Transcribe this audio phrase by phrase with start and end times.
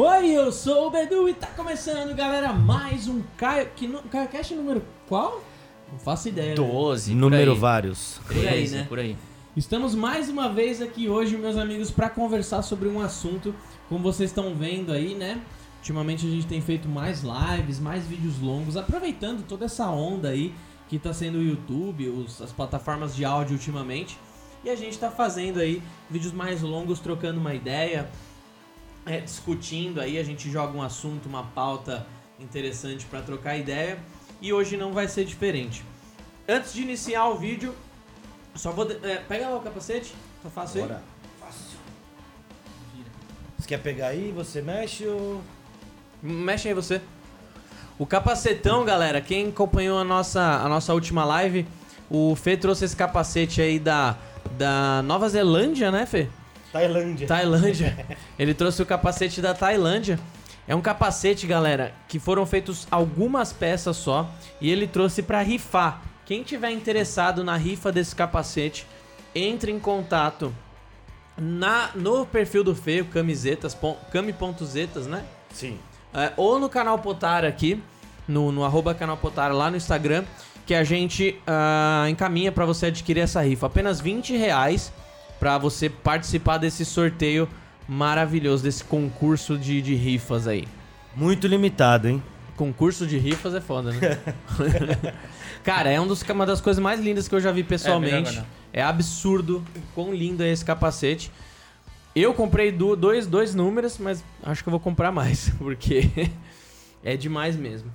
[0.00, 3.68] Oi, eu sou o Bedu e tá começando, galera, mais um Caio...
[3.74, 4.00] Que no...
[4.04, 5.42] CaioCast número qual?
[5.90, 6.50] Não faço ideia.
[6.50, 6.54] né?
[6.54, 7.58] 12, Número por aí.
[7.60, 8.20] vários.
[8.24, 8.86] Por aí, 13, né?
[8.88, 9.16] Por aí.
[9.56, 13.52] Estamos mais uma vez aqui hoje, meus amigos, para conversar sobre um assunto,
[13.88, 15.40] como vocês estão vendo aí, né?
[15.78, 20.54] Ultimamente a gente tem feito mais lives, mais vídeos longos, aproveitando toda essa onda aí
[20.88, 24.16] que tá sendo o YouTube, os- as plataformas de áudio ultimamente.
[24.64, 28.08] E a gente tá fazendo aí vídeos mais longos, trocando uma ideia,
[29.08, 32.06] é, discutindo aí, a gente joga um assunto, uma pauta
[32.38, 33.98] interessante para trocar ideia.
[34.40, 35.82] E hoje não vai ser diferente.
[36.48, 37.74] Antes de iniciar o vídeo,
[38.54, 38.84] só vou.
[38.84, 40.88] de- é, pega lá o capacete, tá fácil aí?
[40.88, 41.02] Bora.
[43.58, 44.32] Você quer pegar aí?
[44.36, 45.42] Você mexe ou.
[46.22, 47.00] Mexe aí você.
[47.98, 51.66] O capacetão, galera, quem acompanhou a nossa, a nossa última live,
[52.08, 54.16] o Fê trouxe esse capacete aí da,
[54.56, 56.28] da Nova Zelândia, né, Fê?
[56.72, 57.26] Tailândia.
[57.26, 58.06] Tailândia.
[58.38, 60.18] Ele trouxe o capacete da Tailândia.
[60.66, 64.28] É um capacete, galera, que foram feitos algumas peças só
[64.60, 66.02] e ele trouxe pra rifar.
[66.26, 68.86] Quem tiver interessado na rifa desse capacete,
[69.34, 70.54] entre em contato
[71.38, 73.74] na no perfil do Fê, o camisetas,
[74.12, 75.24] cami.zetas, né?
[75.54, 75.78] Sim.
[76.12, 77.82] É, ou no canal Potara aqui,
[78.26, 80.24] no, no arroba canal Potara lá no Instagram,
[80.66, 83.68] que a gente ah, encaminha pra você adquirir essa rifa.
[83.68, 84.92] Apenas 20 reais
[85.38, 87.48] pra você participar desse sorteio
[87.88, 90.66] maravilhoso, desse concurso de, de rifas aí.
[91.16, 92.22] Muito limitado, hein?
[92.56, 94.18] Concurso de rifas é foda, né?
[95.64, 98.30] Cara, é um dos, uma das coisas mais lindas que eu já vi pessoalmente.
[98.30, 101.30] melhor É, absurdo o quão lindo é esse capacete.
[102.14, 106.30] Eu comprei du- dois, dois números, mas acho que eu vou comprar mais, porque
[107.04, 107.92] é demais mesmo.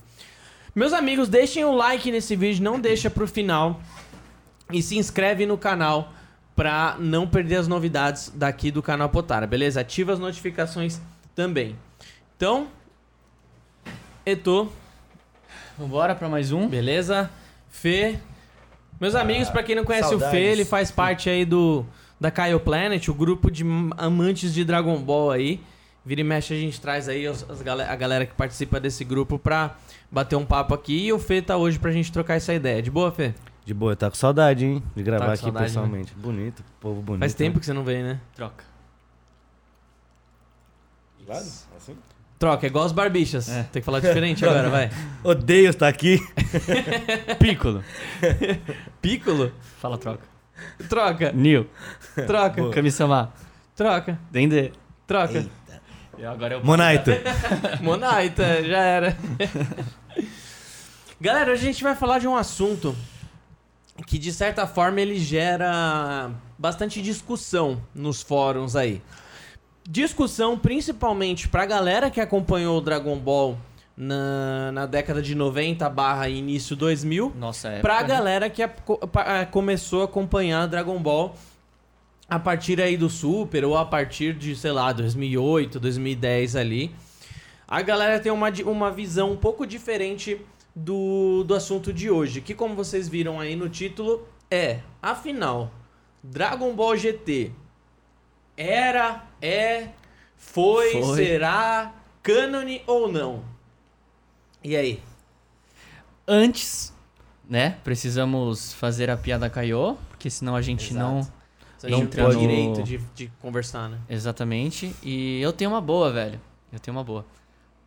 [0.75, 3.81] Meus amigos, deixem o like nesse vídeo, não deixa pro final.
[4.71, 6.11] E se inscreve no canal
[6.55, 9.81] pra não perder as novidades daqui do canal Potara, beleza?
[9.81, 10.99] Ativa as notificações
[11.35, 11.75] também.
[12.37, 12.67] Então,
[14.25, 14.71] Eto,
[15.77, 16.67] Vambora pra mais um.
[16.67, 17.29] Beleza?
[17.69, 18.17] Fê.
[18.99, 20.47] Meus amigos, pra quem não conhece o Fê, saudades.
[20.49, 21.83] ele faz parte aí do
[22.19, 23.63] da Kaio Planet, o grupo de
[23.97, 25.59] amantes de Dragon Ball aí.
[26.05, 29.39] Vira e mexe a gente traz aí as gal- a galera que participa desse grupo
[29.39, 29.75] pra
[30.11, 31.07] bater um papo aqui.
[31.07, 32.81] E o Fê tá hoje pra gente trocar essa ideia.
[32.81, 33.33] De boa, Fê?
[33.65, 34.83] De boa, tá com saudade, hein?
[34.95, 36.13] De gravar Tá aqui saudade, pessoalmente.
[36.15, 37.21] Bonito, povo bonito.
[37.21, 38.19] Faz tempo que você não vem, né?
[38.35, 38.63] Troca.
[41.17, 41.45] De lado?
[41.77, 41.95] Assim?
[42.37, 43.47] Troca, é igual os barbichas.
[43.47, 43.63] É.
[43.63, 44.89] Tem que falar diferente agora, vai.
[45.23, 46.19] Odeio estar aqui.
[47.39, 47.81] Piccolo.
[49.01, 49.53] Piccolo?
[49.79, 50.25] Fala troca.
[50.89, 51.69] Troca, Nil.
[52.27, 52.69] troca.
[52.69, 53.33] Kami-sama.
[53.75, 54.73] troca, Dende.
[55.07, 55.45] troca.
[56.17, 57.11] E agora eu Monaito.
[57.81, 59.17] Monaita, já era.
[61.19, 62.93] Galera, hoje a gente vai falar de um assunto
[64.07, 69.01] que de certa forma ele gera bastante discussão nos fóruns aí.
[69.87, 73.57] Discussão principalmente pra galera que acompanhou o Dragon Ball
[73.95, 77.79] na, na década de 90 barra início 2000 Nossa, é.
[77.81, 78.71] pra galera que a-
[79.15, 81.35] a- começou a acompanhar Dragon Ball
[82.29, 86.95] a partir aí do Super ou a partir de, sei lá, 2008, 2010 ali.
[87.67, 90.39] A galera tem uma, uma visão um pouco diferente
[90.75, 95.71] do, do assunto de hoje, que como vocês viram aí no título, é, afinal,
[96.23, 97.51] Dragon Ball GT
[98.57, 99.89] era, é,
[100.37, 101.15] foi, Foi.
[101.15, 103.43] será, cânone ou não?
[104.63, 105.01] E aí?
[106.27, 106.93] Antes,
[107.49, 107.77] né?
[107.83, 111.05] Precisamos fazer a piada Kaiô, porque senão a gente Exato.
[111.05, 111.19] não.
[111.83, 113.99] A Não gente tem o pode- direito de, de conversar, né?
[114.07, 114.95] Exatamente.
[115.03, 116.39] E eu tenho uma boa, velho.
[116.71, 117.25] Eu tenho uma boa.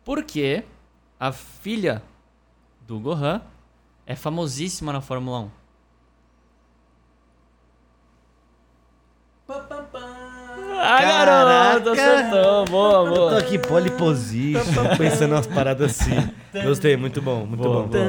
[0.05, 0.63] Porque
[1.19, 2.03] a filha
[2.87, 3.41] do Gohan
[4.05, 5.49] é famosíssima na Fórmula 1.
[10.79, 12.65] Ah, garoto, acertou.
[12.65, 13.39] Boa, Eu tô boa.
[13.39, 14.61] aqui poliposition,
[14.97, 16.15] pensando umas paradas assim.
[16.63, 17.87] Gostei, muito bom, muito Boa, bom.
[17.89, 18.03] boa,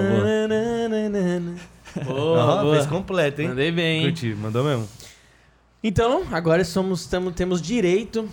[2.05, 2.75] Boa, Aham, boa.
[2.75, 3.49] fez completo, hein?
[3.49, 4.01] Mandei bem.
[4.05, 4.11] hein?
[4.11, 4.89] Curti, mandou mesmo.
[5.83, 8.29] Então, agora somos, tamo, temos direito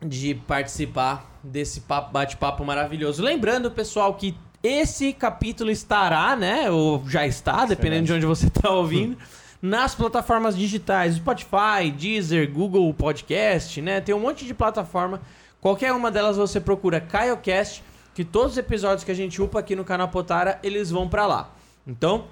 [0.00, 3.22] de participar desse papo- bate-papo maravilhoso.
[3.22, 6.70] Lembrando, pessoal, que esse capítulo estará, né?
[6.70, 9.16] Ou já está, dependendo de onde você está ouvindo.
[9.60, 14.00] Nas plataformas digitais, Spotify, Deezer, Google Podcast, né?
[14.00, 15.20] Tem um monte de plataforma.
[15.60, 17.82] Qualquer uma delas você procura KaioCast,
[18.14, 21.26] que todos os episódios que a gente upa aqui no canal Potara, eles vão pra
[21.26, 21.50] lá.
[21.86, 22.26] Então,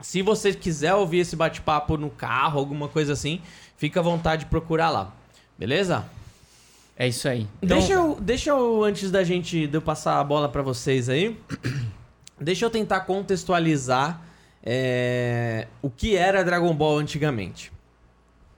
[0.00, 3.40] se você quiser ouvir esse bate-papo no carro, alguma coisa assim,
[3.76, 5.12] fica à vontade de procurar lá.
[5.58, 6.04] Beleza?
[6.96, 7.46] É isso aí.
[7.60, 11.08] Então, deixa, eu, deixa eu, antes da gente, de eu passar a bola pra vocês
[11.08, 11.38] aí,
[12.40, 14.22] deixa eu tentar contextualizar
[14.62, 17.70] é, o que era Dragon Ball antigamente.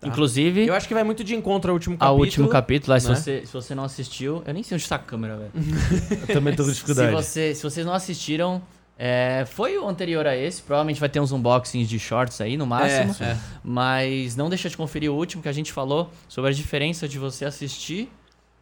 [0.01, 0.07] Tá.
[0.07, 2.21] Inclusive, Eu acho que vai muito de encontro ao último ao capítulo.
[2.25, 3.15] último capítulo, lá, se, né?
[3.17, 5.51] você, se você não assistiu, eu nem sei onde tá a câmera, velho.
[6.29, 7.11] Eu também tô com Se, dificuldade.
[7.13, 8.63] você, se vocês não assistiram,
[8.97, 10.63] é, foi o anterior a esse.
[10.63, 13.13] Provavelmente vai ter uns unboxings de shorts aí no máximo.
[13.19, 13.37] É, é.
[13.65, 17.19] Mas não deixa de conferir o último que a gente falou sobre a diferença de
[17.19, 18.09] você assistir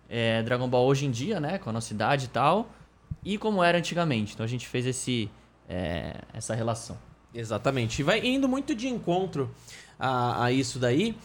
[0.09, 1.59] é, Dragon Ball hoje em dia, né?
[1.59, 2.71] Com a nossa idade e tal.
[3.25, 4.35] E como era antigamente.
[4.35, 5.31] Então a gente fez esse,
[5.69, 6.97] é, essa relação.
[7.35, 8.01] Exatamente.
[8.01, 9.51] E vai indo muito de encontro
[9.99, 11.17] a, a isso daí.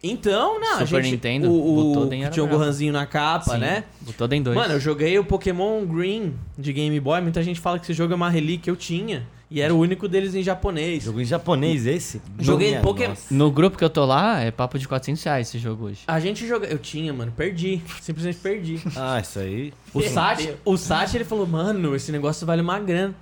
[0.01, 1.13] Então, não, a Super gente...
[1.13, 2.47] Nintendo, o, o, que tinha o.
[2.47, 3.85] Gohanzinho na capa, Sim, né?
[4.01, 4.55] Butoden 2.
[4.55, 7.21] Mano, eu joguei o Pokémon Green de Game Boy.
[7.21, 8.69] Muita gente fala que esse jogo é uma relíquia.
[8.69, 9.25] Eu tinha.
[9.53, 11.03] E era o único deles em japonês.
[11.03, 12.19] Jogo em japonês esse?
[12.39, 13.31] Joguei Pokémon- nossa.
[13.31, 15.99] No grupo que eu tô lá, é papo de 400 reais esse jogo hoje.
[16.07, 16.65] A gente joga.
[16.65, 17.31] Eu tinha, mano.
[17.37, 17.79] Perdi.
[18.01, 18.81] Simplesmente perdi.
[18.95, 19.71] Ah, isso aí.
[19.93, 23.13] O Sati, o Sati, ele falou, mano, esse negócio vale uma grana.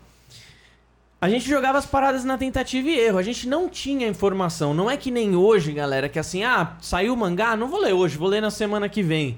[1.20, 3.18] A gente jogava as paradas na tentativa e erro.
[3.18, 4.74] A gente não tinha informação.
[4.74, 7.92] Não é que nem hoje, galera, que assim, ah, saiu o mangá, não vou ler
[7.92, 9.38] hoje, vou ler na semana que vem.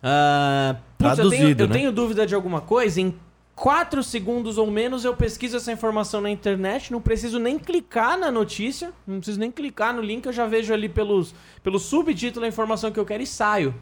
[0.00, 1.72] Ah, putz, eu, tenho, Traduzido, eu né?
[1.74, 3.12] tenho dúvida de alguma coisa, em
[3.58, 8.30] 4 segundos ou menos eu pesquiso essa informação na internet, não preciso nem clicar na
[8.30, 12.48] notícia, não preciso nem clicar no link, eu já vejo ali pelos, pelo subtítulo a
[12.48, 13.74] informação que eu quero e saio.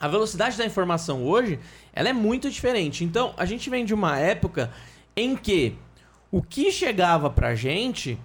[0.00, 1.60] A velocidade da informação hoje,
[1.92, 3.04] ela é muito diferente.
[3.04, 4.72] Então, a gente vem de uma época
[5.14, 5.76] em que
[6.30, 8.18] o que chegava pra gente,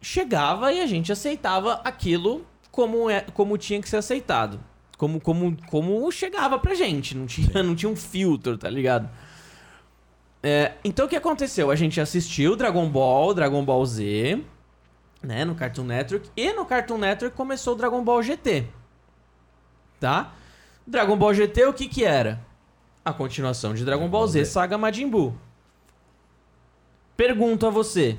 [0.00, 4.60] chegava e a gente aceitava aquilo como, é, como tinha que ser aceitado.
[4.96, 7.16] Como, como, como chegava pra gente.
[7.16, 9.10] Não tinha, não tinha um filtro, tá ligado?
[10.42, 11.70] É, então, o que aconteceu?
[11.70, 14.42] A gente assistiu Dragon Ball, Dragon Ball Z,
[15.22, 16.30] né, no Cartoon Network.
[16.36, 18.66] E no Cartoon Network começou o Dragon Ball GT.
[19.98, 20.32] Tá?
[20.86, 22.40] Dragon Ball GT, o que que era?
[23.04, 25.34] A continuação de Dragon Ball Z, Saga Majin Buu.
[27.16, 28.16] Pergunto a você.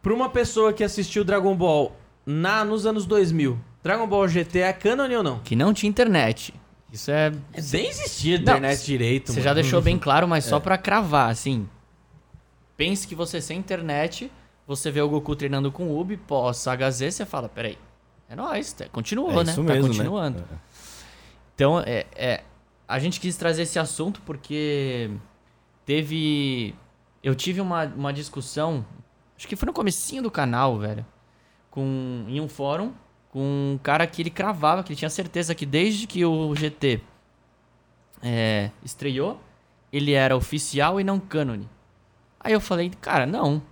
[0.00, 4.72] Pra uma pessoa que assistiu Dragon Ball na, nos anos 2000, Dragon Ball GT é
[4.72, 5.38] canon ou não?
[5.40, 6.54] Que não tinha internet.
[6.92, 7.30] Isso é.
[7.72, 9.44] Nem existia Não, internet direito, Você mano.
[9.44, 11.68] já deixou bem claro, mas só pra cravar, assim.
[12.76, 14.30] Pense que você sem internet,
[14.66, 17.78] você vê o Goku treinando com o Ubi, pós Saga Z, você fala, peraí,
[18.28, 19.52] é nóis, tá- continuou, É né?
[19.52, 20.38] isso tá mesmo, continuando.
[20.40, 20.58] né?
[21.54, 22.42] Então, é, é,
[22.88, 25.10] a gente quis trazer esse assunto porque
[25.84, 26.74] teve...
[27.22, 28.84] Eu tive uma, uma discussão,
[29.36, 31.04] acho que foi no comecinho do canal, velho,
[31.70, 32.92] com, em um fórum,
[33.30, 37.00] com um cara que ele cravava, que ele tinha certeza que desde que o GT
[38.22, 39.40] é, estreou,
[39.92, 41.68] ele era oficial e não cânone.
[42.38, 43.62] Aí eu falei, cara, não.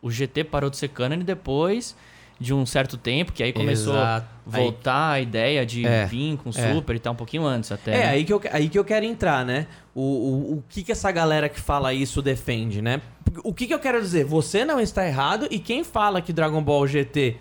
[0.00, 1.96] O GT parou de ser cânone depois
[2.40, 4.26] de um certo tempo, que aí começou Exato.
[4.26, 6.74] a voltar a ideia de É, vir com é.
[6.74, 7.92] Super e tal, um pouquinho antes até.
[7.92, 8.08] É, né?
[8.08, 9.68] aí que, eu, aí que eu quero entrar, né?
[9.94, 13.00] O, o, o que, que essa galera que fala isso defende, né?
[13.44, 14.24] O que, que eu quero dizer?
[14.24, 17.36] Você não está errado e quem fala que Dragon Ball GT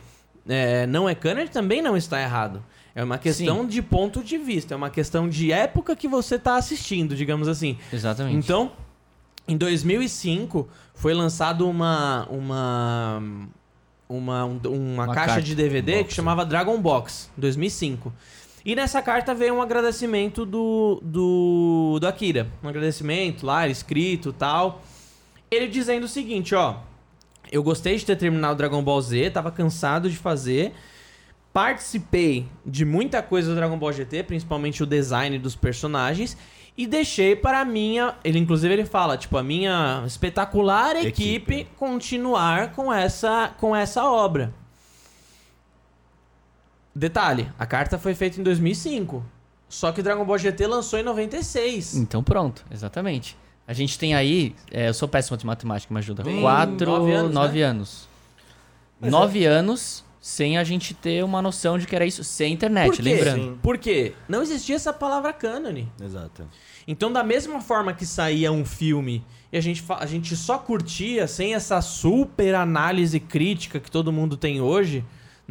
[0.48, 2.63] é, não é canon também não está errado.
[2.93, 6.55] É uma questão de ponto de vista, é uma questão de época que você está
[6.57, 7.77] assistindo, digamos assim.
[7.93, 8.36] Exatamente.
[8.38, 8.71] Então,
[9.48, 13.24] em 2005 foi lançado uma uma
[14.10, 15.41] uma, um- uma, Uma caixa carta.
[15.41, 18.12] de DVD Box, que chamava Dragon Box 2005.
[18.65, 22.45] E nessa carta veio um agradecimento do, do, do Akira.
[22.62, 24.81] Um agradecimento lá, escrito tal.
[25.50, 26.75] Ele dizendo o seguinte, ó.
[27.51, 30.74] Eu gostei de ter terminado Dragon Ball Z, tava cansado de fazer.
[31.51, 36.38] participei de muita coisa do Dragon Ball GT, principalmente o design dos personagens,
[36.77, 41.67] e deixei para a minha, ele inclusive ele fala, tipo, a minha espetacular equipe, Equipe.
[41.77, 44.53] continuar com essa com essa obra.
[46.96, 49.24] Detalhe, a carta foi feita em 2005.
[49.67, 51.96] Só que Dragon Ball GT lançou em 96.
[51.96, 53.38] Então pronto, exatamente.
[53.72, 56.24] A gente tem aí, é, eu sou péssimo de matemática, me ajuda.
[56.24, 57.63] Tem Quatro, nove anos, nove né?
[57.63, 58.10] anos.
[59.00, 62.90] Mas nove anos sem a gente ter uma noção de que era isso, sem internet,
[62.90, 63.01] Por quê?
[63.01, 63.42] lembrando.
[63.42, 63.60] Sim.
[63.62, 64.13] Por quê?
[64.28, 65.90] Não existia essa palavra cânone.
[66.04, 66.46] Exato.
[66.86, 69.24] Então, da mesma forma que saía um filme
[69.54, 74.36] e a gente, a gente só curtia sem essa super análise crítica que todo mundo
[74.36, 75.01] tem hoje,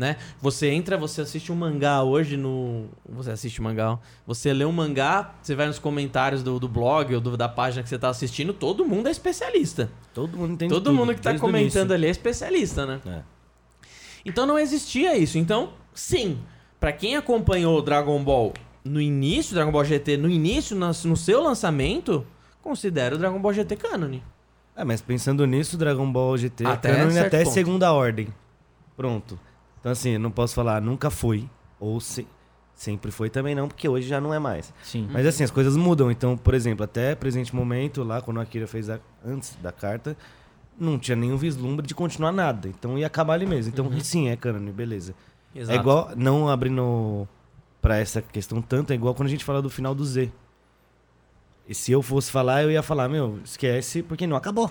[0.00, 0.16] né?
[0.40, 2.86] Você entra, você assiste um mangá hoje no.
[3.08, 3.98] Você assiste um mangá.
[4.26, 7.82] Você lê um mangá, você vai nos comentários do, do blog ou do- da página
[7.82, 9.90] que você tá assistindo, todo mundo é especialista.
[10.14, 13.00] Todo mundo entende todo tudo, mundo que tá comentando ali é especialista, né?
[13.06, 13.20] É.
[14.24, 15.38] Então não existia isso.
[15.38, 16.38] Então, sim,
[16.80, 18.52] pra quem acompanhou o Dragon Ball
[18.84, 22.26] no início, Dragon Ball GT, no início, no seu lançamento,
[22.62, 24.22] considera o Dragon Ball GT cânone.
[24.74, 27.52] É, mas pensando nisso, Dragon Ball GT Até canon certo até ponto.
[27.52, 28.28] segunda ordem.
[28.96, 29.38] Pronto.
[29.80, 32.26] Então assim, eu não posso falar nunca foi, ou se-
[32.74, 34.72] sempre foi também não, porque hoje já não é mais.
[34.82, 35.08] Sim.
[35.10, 36.10] Mas assim, as coisas mudam.
[36.10, 40.16] Então, por exemplo, até presente momento, lá quando a Akira fez a, antes da carta,
[40.78, 42.68] não tinha nenhum vislumbre de continuar nada.
[42.68, 43.72] Então ia acabar ali mesmo.
[43.72, 45.14] Então, sim, é canon, beleza.
[45.72, 47.26] É igual, não abrindo
[47.82, 50.30] pra essa questão tanto, é igual quando a gente fala do final do Z.
[51.68, 54.70] E se eu fosse falar, eu ia falar, meu, esquece, porque não acabou.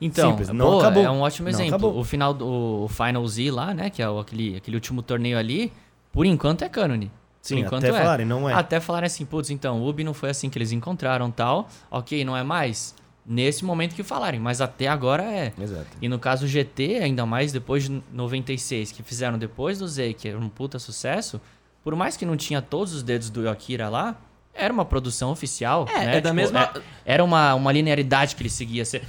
[0.00, 1.02] Então, Simples, não pô, acabou.
[1.04, 1.74] é um ótimo Não exemplo.
[1.74, 1.98] acabou.
[1.98, 2.46] O final do
[2.84, 5.72] o Final Z lá, né, que é o- aquele, aquele último torneio ali,
[6.12, 7.10] por enquanto é cânone.
[7.42, 7.98] Sim, por enquanto até é.
[7.98, 8.54] falarem, não é.
[8.54, 12.24] Até falarem assim, putz, então, o Ubi não foi assim que eles encontraram tal, ok,
[12.24, 12.94] não é mais.
[13.24, 15.52] Nesse momento que falarem, mas até agora é.
[15.60, 15.86] Exato.
[16.02, 20.28] E no caso GT, ainda mais depois de 96, que fizeram depois do Z, que
[20.28, 21.40] era um puta sucesso,
[21.84, 24.16] por mais que não tinha todos os dedos do Akira lá,
[24.52, 25.86] era uma produção oficial.
[25.88, 26.16] É, né?
[26.16, 28.84] é da mesma- é- era uma, uma linearidade que ele seguia.
[28.84, 29.00] Você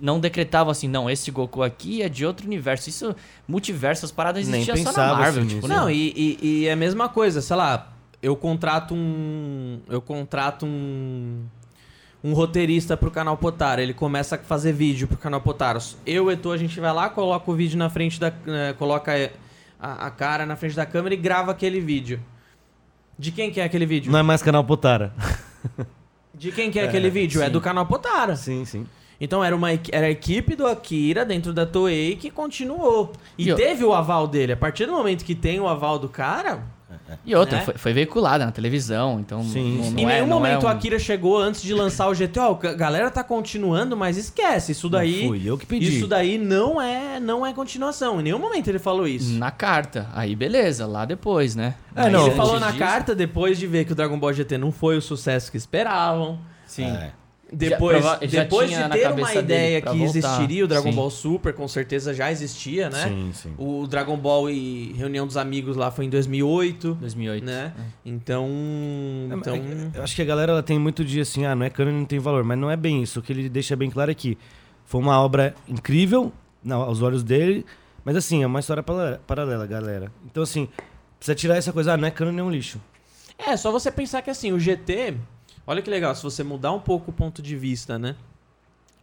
[0.00, 2.88] não decretava assim, não, esse Goku aqui é de outro universo.
[2.88, 3.14] Isso,
[3.46, 5.42] multiverso, as paradas Nem existiam só na Marvel.
[5.42, 5.68] assim tipo.
[5.68, 9.80] Não, e, e, e é a mesma coisa, sei lá, eu contrato um.
[9.88, 11.44] Eu contrato um.
[12.22, 13.82] Um roteirista pro canal Potaro.
[13.82, 15.78] Ele começa a fazer vídeo pro canal Potaro.
[16.06, 18.32] Eu, Eto, a gente vai lá, coloca o vídeo na frente da.
[18.46, 19.12] eh, coloca
[19.78, 22.18] a, a cara na frente da câmera e grava aquele vídeo.
[23.18, 24.10] De quem que é aquele vídeo?
[24.10, 25.12] Não é mais canal Potara.
[26.34, 27.42] De quem que é, aquele vídeo?
[27.42, 27.52] É sim.
[27.52, 28.36] do canal Potara.
[28.36, 28.86] sim, sim.
[29.20, 33.12] Então era, uma, era a equipe do Akira dentro da Toei que continuou.
[33.38, 34.52] E, E eu- teve o aval dele.
[34.52, 36.62] A partir do momento que tem o aval do cara,
[37.24, 37.64] E outra, Né?
[37.64, 39.90] foi, foi veiculada na televisão, então Sim, não, sim.
[39.92, 42.38] não em é, nenhum é momento um- o Akira chegou antes de lançar o GT.
[42.40, 44.72] Ó, a galera tá continuando, mas esquece.
[44.72, 45.22] Isso daí.
[45.22, 45.96] Não fui eu que pedi.
[45.98, 48.20] Isso daí não é, não é continuação.
[48.20, 49.32] Em nenhum momento ele falou isso.
[49.34, 50.08] Na carta.
[50.14, 51.74] Aí beleza, lá depois, né?
[51.94, 54.56] É, não, ele falou na disso- carta depois de ver que o Dragon Ball GT
[54.56, 56.38] não foi o sucesso que esperavam.
[56.66, 56.86] Sim.
[56.86, 57.10] É.
[57.56, 60.04] Depois, prova- já depois tinha de na ter uma ideia que voltar.
[60.04, 60.96] existiria o Dragon Sim.
[60.96, 63.08] Ball Super, com certeza já existia, né?
[63.08, 63.54] Sim, sim.
[63.58, 67.44] O Dragon Ball e Reunião dos Amigos lá foi em 2008, 2008.
[67.44, 67.72] né?
[68.04, 68.48] Então,
[69.30, 69.56] É, então
[69.94, 72.04] Eu acho que a galera ela tem muito dia assim, ah, não é canon, não
[72.04, 72.44] tem valor.
[72.44, 73.20] Mas não é bem isso.
[73.20, 74.36] O que ele deixa bem claro é que
[74.84, 76.32] foi uma obra incrível
[76.62, 77.64] não, aos olhos dele,
[78.04, 80.10] mas assim, é uma história paralela, galera.
[80.24, 80.68] Então, assim,
[81.18, 82.80] precisa tirar essa coisa, ah, não é canon, é um lixo.
[83.38, 85.14] É, só você pensar que assim, o GT.
[85.66, 88.16] Olha que legal, se você mudar um pouco o ponto de vista, né?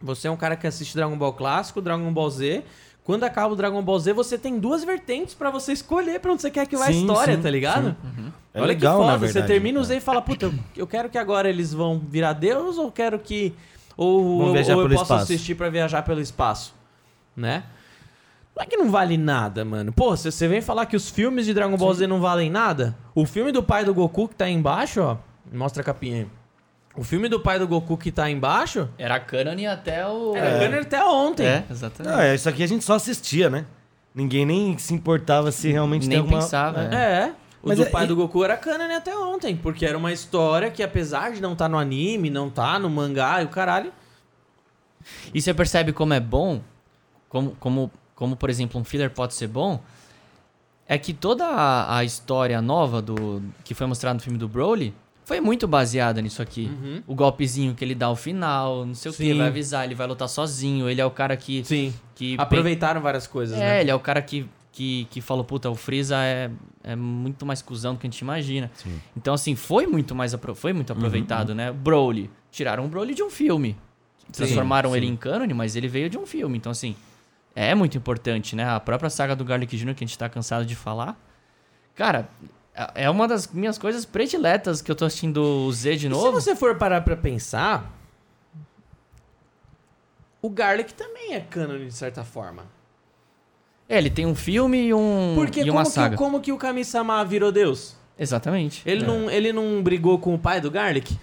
[0.00, 2.64] Você é um cara que assiste Dragon Ball clássico, Dragon Ball Z.
[3.04, 6.42] Quando acaba o Dragon Ball Z, você tem duas vertentes pra você escolher pra onde
[6.42, 7.96] você quer que vá a Sim, história, sim, tá ligado?
[8.54, 9.84] É Olha legal, que foda, você verdade, termina o.
[9.84, 13.52] Z e fala, puta, eu, quero que agora eles vão virar Deus ou quero que.
[13.96, 15.14] Ou, ou eu posso espaço.
[15.14, 16.74] assistir pra viajar pelo espaço,
[17.36, 17.64] né?
[18.54, 19.92] Não é que não vale nada, mano.
[19.92, 22.96] Pô, se você vem falar que os filmes de Dragon Ball Z não valem nada,
[23.14, 25.16] o filme do pai do Goku que tá aí embaixo, ó.
[25.50, 26.41] Mostra a capinha aí.
[26.96, 30.36] O filme do pai do Goku que tá aí embaixo Era canon até o...
[30.36, 31.46] era Gunner até ontem.
[31.46, 32.12] É, exatamente.
[32.14, 33.64] Não, é, isso aqui a gente só assistia, né?
[34.14, 36.40] Ninguém nem se importava se realmente Nem tem alguma...
[36.40, 36.94] pensava, É.
[37.28, 37.34] É.
[37.62, 40.12] O Mas do é- pai e- do Goku era canon até ontem, porque era uma
[40.12, 43.92] história que, apesar de não estar no anime, não tá no mangá e o caralho.
[45.32, 46.60] E você percebe como é bom,
[47.28, 49.80] como, como, como por exemplo um filler pode ser bom,
[50.88, 54.92] é que toda a, a história nova do que foi mostrada no filme do Broly
[55.24, 56.70] foi muito baseada nisso aqui.
[56.72, 57.02] Uhum.
[57.06, 59.38] O golpezinho que ele dá ao final, não sei o que, Sim.
[59.38, 61.64] vai avisar, ele vai lutar sozinho, ele é o cara que...
[61.64, 61.94] Sim.
[62.14, 63.80] que Aproveitaram várias coisas, É, né?
[63.80, 66.50] ele é o cara que, que, que falou, puta, o Freeza é,
[66.82, 68.70] é muito mais cuzão do que a gente imagina.
[68.74, 69.00] Sim.
[69.16, 71.70] Então, assim, foi muito mais apro- foi muito aproveitado, né?
[71.72, 72.28] Broly.
[72.50, 73.76] Tiraram o Broly de um filme.
[74.32, 74.96] Transformaram sim.
[74.96, 76.56] ele em cânone, mas ele veio de um filme.
[76.56, 76.94] Então, assim,
[77.54, 78.64] é muito importante, né?
[78.64, 81.18] A própria saga do Garlic Jr., que a gente tá cansado de falar.
[81.94, 82.28] Cara,
[82.94, 86.40] é uma das minhas coisas prediletas que eu tô assistindo o Z de E novo.
[86.40, 87.90] se você for parar pra pensar,
[90.40, 92.64] o Garlic também é cânone de certa forma.
[93.88, 96.10] É, ele tem um filme e, um, Porque e uma como, saga.
[96.10, 97.94] que, como que o Kami-sama virou Deus?
[98.18, 98.82] Exatamente.
[98.86, 101.18] Ele, não, ele não brigou com o pai do Garlic?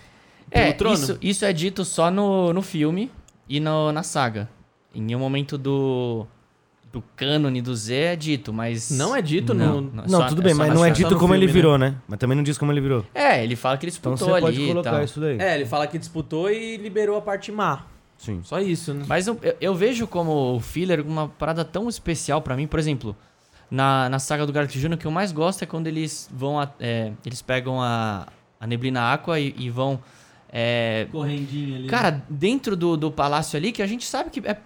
[0.52, 3.12] É, isso, isso é dito só no, no filme
[3.48, 4.50] e no, na saga.
[4.94, 6.26] Em nenhum momento do,
[6.92, 8.90] do cânone do Z é dito, mas...
[8.92, 10.90] Não é dito não, no- é Não, só- tudo é bem, só mas não é
[10.90, 11.62] dito no como ele filme, né?
[11.62, 11.96] virou, né?
[12.08, 13.06] Mas também não diz como ele virou.
[13.14, 15.04] É, ele fala que ele Então disputou você pode ali e colocar tal.
[15.04, 15.38] isso daí.
[15.40, 17.84] É, ele fala que disputou e liberou a parte má.
[18.18, 18.42] Sim.
[18.44, 19.06] Só isso, né?
[19.08, 22.66] Mas eu, eu- eu vejo como o filler uma parada tão especial pra mim.
[22.68, 23.16] Por exemplo,
[23.70, 26.60] na, na saga do Garlic Jr., o que eu mais gosto é quando eles vão.
[26.60, 28.28] a- é, eles pegam a,
[28.60, 30.00] a neblina aqua e, e vão.
[30.52, 31.88] é, Correndinho ali.
[31.88, 34.40] cara, dentro do, do palácio ali, que a gente sabe que.
[34.48, 34.58] é-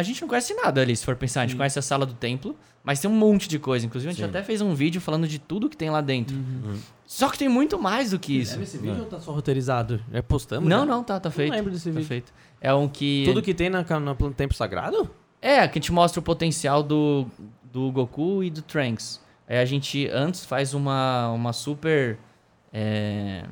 [0.00, 1.42] a gente não conhece nada ali, se for pensar.
[1.42, 3.84] A gente conhece a sala do templo, mas tem um monte de coisa.
[3.86, 4.28] Inclusive, a gente Sim.
[4.30, 6.36] até fez um vídeo falando de tudo que tem lá dentro.
[6.36, 6.78] Uhum.
[7.06, 8.52] Só que tem muito mais do que isso.
[8.52, 10.00] Leva esse vídeo ou tá só roteirizado?
[10.12, 10.68] Já postamos?
[10.68, 10.86] Não, já?
[10.86, 11.52] não, tá, tá feito.
[11.52, 12.06] lembro desse tá vídeo.
[12.06, 12.32] feito.
[12.60, 13.24] É um que.
[13.26, 15.10] Tudo que tem na, na Plano Tempo Sagrado?
[15.42, 17.26] É, que a gente mostra o potencial do,
[17.64, 19.20] do Goku e do Trunks.
[19.48, 22.18] Aí a gente antes faz uma, uma super.
[22.72, 23.44] é,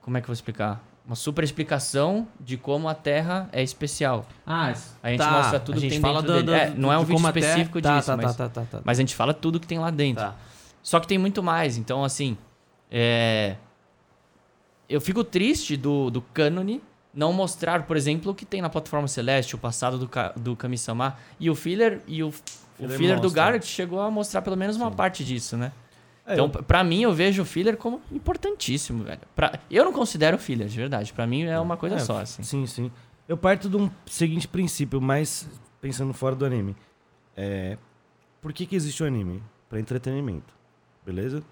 [0.00, 0.82] Como é que eu vou explicar?
[1.06, 4.26] Uma super explicação de como a Terra é especial.
[4.44, 6.92] Ah, A gente mostra tudo a que gente tem fala dentro do, do- É, não
[6.92, 8.82] é um de vídeo a Terra- específico tá, disso, tá, mas- Tá, tá, tá, tá.
[8.84, 10.24] Mas a gente fala tudo que tem lá dentro.
[10.24, 10.34] Tá.
[10.82, 11.76] Só que tem muito mais.
[11.76, 12.36] Então, assim.
[12.90, 13.54] É...
[14.88, 16.82] Eu fico triste do, do cânone
[17.14, 21.16] não mostrar, por exemplo, o que tem na plataforma Celeste, o passado do, do Kami-sama.
[21.40, 22.32] E o filler, e o, o
[22.76, 23.30] Filler filler do.
[23.30, 25.72] Garrett chegou a mostrar pelo menos uma parte disso, né?
[26.26, 29.20] É, então, eu- p- pra mim, eu vejo o filler como importantíssimo, velho.
[29.34, 29.58] Pra...
[29.70, 31.12] Eu não considero filler, de verdade.
[31.12, 32.42] Pra mim é uma coisa É, só, assim.
[32.42, 32.90] Sim, sim.
[33.28, 35.48] Eu parto de um seguinte princípio, mas
[35.80, 36.74] pensando fora do anime.
[37.36, 37.76] É,
[38.40, 39.42] por que, que existe o anime?
[39.68, 40.52] Pra entretenimento.
[41.04, 41.42] Beleza?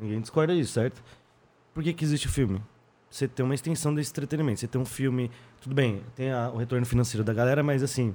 [0.00, 1.02] Ninguém discorda disso, certo?
[1.74, 2.60] Por que, que existe o filme?
[3.10, 4.60] Você tem uma extensão desse entretenimento.
[4.60, 5.30] Você tem um filme.
[5.60, 8.14] Tudo bem, tem a- o retorno financeiro da galera, mas assim.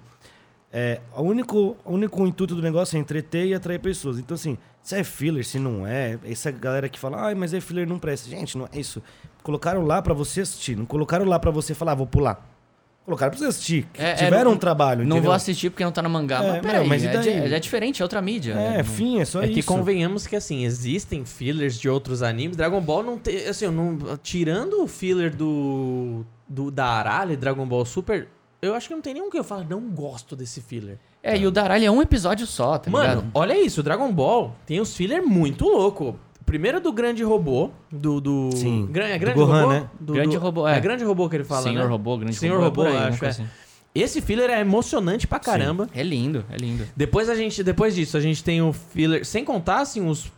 [0.74, 4.18] É, o, único, o único intuito do negócio é entreter e atrair pessoas.
[4.20, 7.60] Então, assim, se é filler, se não é, essa galera que fala, ai, mas é
[7.60, 8.30] filler, não presta.
[8.30, 9.02] Gente, não é isso.
[9.44, 12.48] Colocaram lá pra você assistir, não colocaram lá pra você falar, ah, vou pular.
[13.04, 13.88] Colocaram pra você assistir.
[13.98, 15.24] É, é, Tiveram não- um trabalho, Não entendeu?
[15.24, 16.42] vou assistir porque não tá no mangá.
[16.44, 18.54] É, mas peraí, mas é, é diferente, é outra mídia.
[18.54, 18.80] né?
[18.80, 19.56] É, fim, é só É isso.
[19.56, 22.56] que convenhamos que, assim, existem fillers de outros animes.
[22.56, 23.48] Dragon Ball não tem.
[23.48, 26.70] Assim, não, tirando o filler do, do.
[26.70, 28.28] da Aralha e Dragon Ball Super,
[28.62, 30.98] eu acho que não tem nenhum que eu falo, não gosto desse filler.
[31.24, 33.32] É, e o Daralho é um episódio só, tá Mano, ligado?
[33.34, 36.18] olha isso, o Dragon Ball tem os filler muito louco.
[36.46, 38.20] Primeiro do grande robô, do.
[38.20, 39.74] do Sim, Gran- é do grande Gohan, robô?
[39.74, 39.90] né?
[40.00, 40.78] Do- Grande do- robô, é.
[40.78, 41.90] É grande robô que ele fala, Senhor né?
[41.90, 42.82] Robô, grande Senhor robô.
[42.82, 43.44] Robô, é por aí, acho, uma coisa é.
[43.46, 43.52] assim.
[43.94, 45.88] Esse filler é emocionante pra caramba.
[45.94, 46.86] É lindo, é lindo.
[46.96, 50.32] Depois a gente, depois disso, a gente tem o filler, sem contar assim os,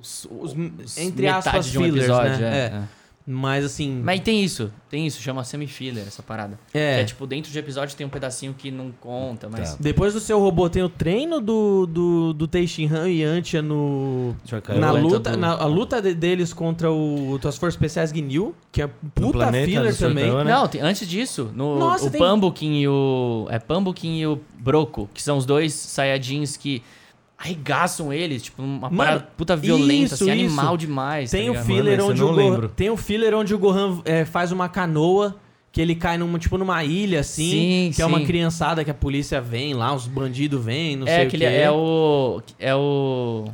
[0.00, 2.56] os, os- entre Metade aspas de um fillers, episódio, né?
[2.56, 2.64] é, É.
[2.76, 2.82] é.
[3.26, 6.58] Mas assim, Mas tem isso, tem isso, chama semi-filler essa parada.
[6.74, 6.94] é.
[6.96, 9.72] Que é tipo, dentro de episódio tem um pedacinho que não conta, mas...
[9.72, 9.76] Tá.
[9.78, 14.34] Depois do seu robô tem o treino do do, do Teixeira e Antia no
[14.78, 18.82] na luta, do- na, a luta de- deles contra o as forças especiais Ginyu, que
[18.82, 20.32] é puta planeta filler também.
[20.32, 20.44] Né?
[20.44, 23.46] Não, tem- antes disso, no, Nossa, o tem- Pambukin e o...
[23.50, 26.82] É Pambukin e o Broco, que são os dois Saiyajins que
[27.42, 30.32] arregaçam eles, tipo, uma Mano, parada puta violenta, isso, assim, isso.
[30.32, 31.30] animal demais.
[31.30, 32.68] Tem tá o filler Mano, onde eu o Gohan, lembro.
[32.68, 35.34] tem o filler onde o Gohan é, faz uma canoa
[35.72, 38.26] que ele cai numa tipo numa ilha assim, Sim, que é uma sim.
[38.26, 41.44] criançada que a polícia vem lá, os bandidos vêm, não É, sei o quê.
[41.44, 42.42] é o...
[42.58, 43.44] É o...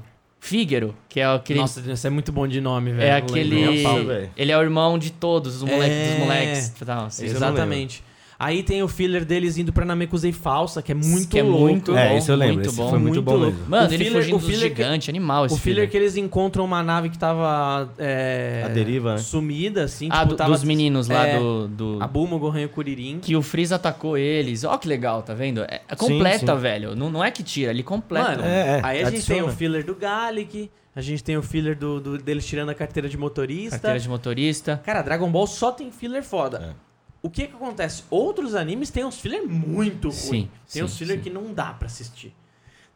[0.41, 1.59] Fígaro, que é aquele...
[1.61, 3.03] Nossa, isso é muito bom de nome, velho.
[3.03, 4.05] é lembro nem aquele...
[4.05, 4.31] velho.
[4.37, 5.97] ele é o irmão de todos os moleques.
[5.97, 6.11] É.
[6.11, 7.25] Dos moleques tal, assim.
[7.27, 8.03] Esse eu não Exatamente.
[8.39, 11.59] Aí tem o filler deles indo pra Namekusei falsa, que é muito Que é louco.
[11.61, 12.55] muito É, bom, esse eu lembro.
[12.57, 13.67] muito esse bom, foi muito, muito bom mesmo.
[13.67, 16.17] Mano, O ele filler- fugindo o filler que- gigantes, animal esse O filler que eles
[16.19, 19.19] encontram uma nave que tava é, A deriva, né?
[19.19, 21.69] sumida, assim, Ah, tipo, do- tava dos meninos lá é, do...
[21.69, 23.21] do- A Bulma, o Gohan e o Kuririn.
[23.21, 24.65] Que o Freeza atacou eles.
[24.65, 25.63] Ó que legal, tá vendo?
[25.63, 26.61] É, é completa, sim.
[26.61, 26.95] velho.
[26.95, 28.33] Não, não é que tira, ele completa.
[28.33, 31.43] Mano, É, é, aí a gente tem o filler do Gallic, a gente tem o
[31.43, 33.71] filler do, do- deles tirando a carteira de motorista.
[33.79, 34.81] Carteira de motorista.
[34.85, 36.75] Cara, Dragon Ball só tem filler foda.
[36.83, 36.87] É.
[37.27, 38.05] O que que acontece?
[38.09, 40.43] Outros animes têm uns filler muito Sim, ruins.
[40.49, 41.23] Tem sim, uns filler sim.
[41.25, 42.33] que não dá pra assistir.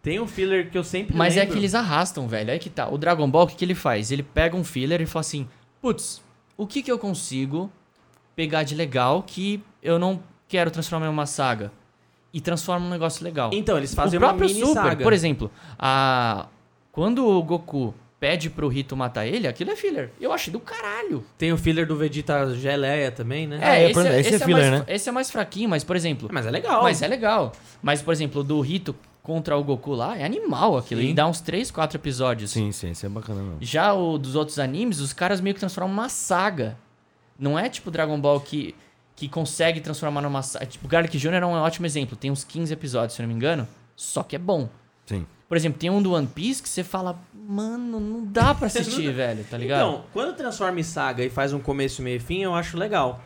[0.00, 1.54] Tem um filler que eu sempre Mas é lembro.
[1.54, 2.52] que eles arrastam, velho.
[2.52, 2.88] Aí que tá.
[2.88, 4.12] O Dragon Ball, o que, que ele faz?
[4.12, 5.48] Ele pega um filler e fala assim:
[5.82, 6.22] Putz,
[6.56, 7.72] o que, que eu consigo
[8.36, 11.72] pegar de legal que eu não quero transformar em uma saga?
[12.32, 13.50] E transforma num negócio legal.
[13.52, 15.02] Então, eles fazem o uma próprio mini Super, saga.
[15.02, 16.46] por exemplo, a...
[16.92, 20.10] quando o Goku pede pro Rito matar ele, aquilo é filler.
[20.20, 21.24] Eu achei do caralho.
[21.38, 23.58] Tem o filler do Vegeta Geleia também, né?
[23.62, 24.94] Ah, é, por- esse é filler, mais, né?
[24.94, 26.28] esse é mais fraquinho, mas, por exemplo...
[26.30, 26.82] Mas é legal.
[26.82, 27.52] Mas é legal.
[27.82, 31.00] Mas, por exemplo, o do Rito contra o Goku lá é animal aquilo.
[31.00, 31.08] Sim.
[31.08, 32.50] E dá uns 3, 4 episódios.
[32.50, 33.56] Sim, sim, isso é bacana não.
[33.60, 36.76] Já o dos outros animes, os caras meio que transformam uma saga.
[37.38, 38.74] Não é tipo Dragon Ball que,
[39.16, 40.66] que consegue transformar numa saga.
[40.66, 41.34] Tipo, Garlic Jr.
[41.34, 42.16] é um ótimo exemplo.
[42.16, 43.66] Tem uns 15 episódios, se eu não me engano.
[43.96, 44.68] Só que é bom.
[45.10, 45.26] Sim.
[45.48, 49.12] Por exemplo, tem um do One Piece que você fala, mano, não dá pra assistir,
[49.12, 49.88] velho, tá ligado?
[49.88, 53.20] Então, quando transforma em saga e faz um começo, meio e fim, eu acho legal.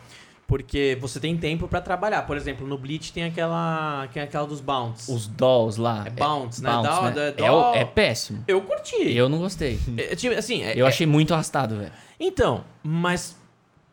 [0.47, 2.23] Porque você tem tempo pra trabalhar.
[2.23, 5.09] Por exemplo, no Bleach tem aquela, tem aquela dos Bounts.
[5.09, 6.05] Os dolls lá.
[6.07, 6.71] É Bounce, né?
[6.71, 7.31] Bounce, Dó- né?
[7.33, 8.45] dó- É, o- é péssimo.
[8.47, 9.11] Eu curti.
[9.15, 9.79] Eu não gostei.
[9.97, 11.93] É, tipo, assim, é- Eu é- achei muito arrastado, velho.
[12.21, 13.37] Então, mas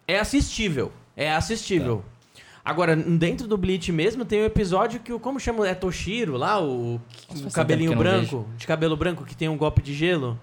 [0.08, 0.92] é assistível.
[1.16, 2.04] É assistível.
[2.64, 5.20] Agora, dentro do Bleach mesmo, tem um episódio que o.
[5.20, 5.68] Como chama?
[5.68, 6.62] É Toshiro lá?
[6.62, 8.48] O, Nossa, o cabelinho branco.
[8.58, 10.40] De cabelo branco que tem um golpe de gelo.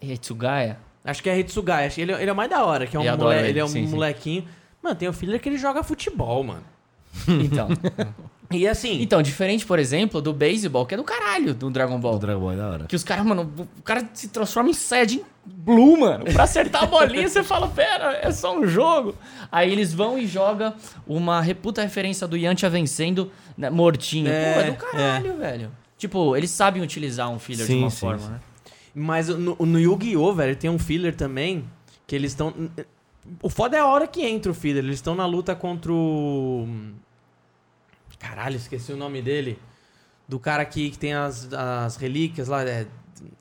[0.00, 0.78] E Tsugaya?
[1.04, 1.86] Acho que é Hitsugai.
[1.86, 3.58] Acho que ele, ele é o mais da hora, que é um, mole- ele, ele
[3.58, 3.92] é um sim, sim.
[3.92, 4.44] molequinho.
[4.82, 6.64] Mano, tem o filler que ele joga futebol, mano.
[7.28, 7.68] Então.
[8.52, 9.00] E assim.
[9.00, 12.16] então, diferente, por exemplo, do beisebol, que é do caralho do Dragon Ball.
[12.16, 12.84] O Dragon Ball é da hora.
[12.86, 16.24] Que os caras, mano, o cara se transforma em Saiyajin Blue, mano.
[16.24, 19.14] Pra acertar a bolinha, você fala, pera, é só um jogo.
[19.52, 20.74] Aí eles vão e jogam
[21.06, 24.28] uma reputa referência do Yantia vencendo né, mortinho.
[24.28, 25.72] É, Pô, é do caralho, velho.
[25.96, 28.30] Tipo, eles sabem utilizar um filler de Sim, uma sim, forma, sim.
[28.30, 28.40] né?
[28.94, 31.64] Mas no, no Yu-Gi-Oh, velho, tem um filler também
[32.06, 32.52] que eles estão.
[33.42, 34.82] O foda é a hora que entra o filler.
[34.82, 36.66] Eles estão na luta contra o.
[38.18, 39.58] Caralho, esqueci o nome dele.
[40.28, 42.62] Do cara que, que tem as, as relíquias lá.
[42.62, 42.86] É,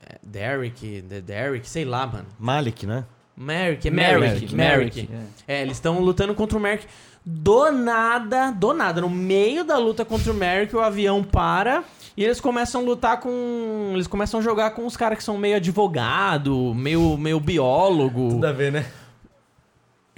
[0.06, 2.28] é Derek, The Derek, sei lá, mano.
[2.38, 3.06] Malik, né?
[3.36, 4.54] Merrick, é Merrick.
[4.54, 5.10] Merrick.
[5.48, 6.86] É, eles estão lutando contra o Merrick.
[7.24, 11.84] Do nada, do nada, no meio da luta contra o Merrick, o avião para
[12.18, 13.92] e eles começam a lutar com.
[13.94, 18.46] Eles começam a jogar com os caras que são meio advogado, meio, meio biólogo.
[18.46, 18.86] a ver, né?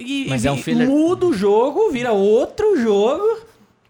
[0.02, 3.24] E, Mas e- é um filler- muda o jogo, vira outro jogo.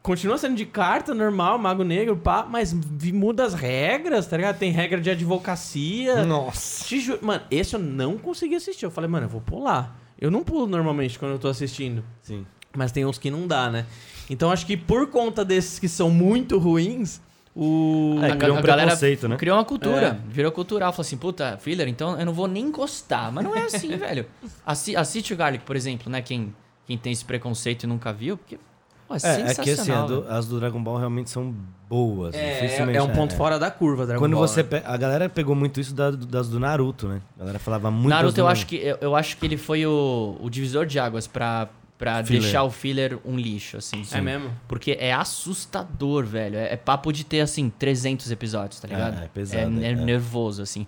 [0.02, 4.58] Continua sendo de carta normal, Mago Negro, pá, mas vi- muda as regras, tá ligado?
[4.58, 6.24] Tem regra de advocacia.
[6.24, 6.84] Nossa.
[6.84, 8.84] Te ju- Mano, esse eu não consegui assistir.
[8.84, 9.96] Eu falei, mano, eu vou pular.
[10.20, 12.02] Eu não pulo normalmente quando eu tô assistindo.
[12.20, 12.44] Sim.
[12.76, 13.86] Mas tem uns que não dá, né?
[14.30, 17.20] Então acho que por conta desses que são muito ruins,
[17.54, 18.18] o.
[18.22, 19.36] É, A- criou um a galera preconceito, né?
[19.36, 20.30] Criou uma cultura, É.
[20.30, 20.92] virou cultural.
[20.92, 23.30] Falou assim, puta, filler, então eu não vou nem encostar.
[23.32, 24.26] Mas não é assim, velho.
[24.64, 26.22] Assi assiste o Garlic, por exemplo, né?
[26.22, 26.54] Quem,
[26.86, 28.58] quem tem esse preconceito e nunca viu, porque
[29.06, 31.54] pô, é, É, é que assim, a do- as do Dragon Ball realmente são
[31.88, 32.34] boas.
[32.34, 34.68] É, é um ponto fora da curva, Dragon Quando Ball, você né?
[34.70, 37.20] pe- A galera pegou muito isso da- das do Naruto, né?
[37.36, 39.58] A galera falava muito das Naruto, do eu acho, que, eu, eu acho que ele
[39.58, 41.68] foi o, o divisor de águas pra,
[42.02, 42.42] pra Filler.
[42.42, 44.04] deixar o filler um lixo, assim.
[44.10, 44.50] É mesmo?
[44.66, 46.56] Porque é assustador, velho.
[46.56, 49.20] É, é papo de ter, assim, 300 episódios, tá ligado?
[49.20, 49.94] É, é pesado, É, é.
[49.94, 50.84] nervoso, assim.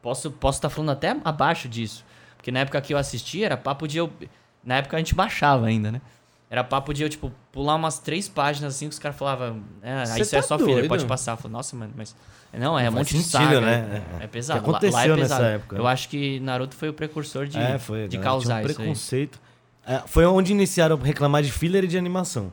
[0.00, 2.04] Posso estar posso tá falando até abaixo disso.
[2.38, 4.10] Porque na época que eu assisti, era papo de eu...
[4.64, 6.00] Na época a gente baixava ainda, né?
[6.48, 9.62] Era papo de eu, tipo, pular umas três páginas, assim, que os caras falavam...
[9.82, 10.88] É, Cê isso é tá só filler, doido?
[10.88, 11.32] pode passar.
[11.32, 12.16] Eu falei, nossa, mano, mas...
[12.52, 13.60] Não, é um Faz monte de sentido, saga.
[13.60, 14.02] né?
[14.20, 14.62] É, É, é pesado.
[14.62, 15.44] que aconteceu lá, é nessa pesado.
[15.44, 15.90] época, Eu né?
[15.90, 18.08] acho que Naruto foi o precursor de, É, foi.
[18.08, 18.74] de causar um isso aí.
[18.76, 19.38] preconceito.
[19.38, 19.53] É,
[20.06, 22.52] foi onde iniciaram a reclamar de filler e de animação.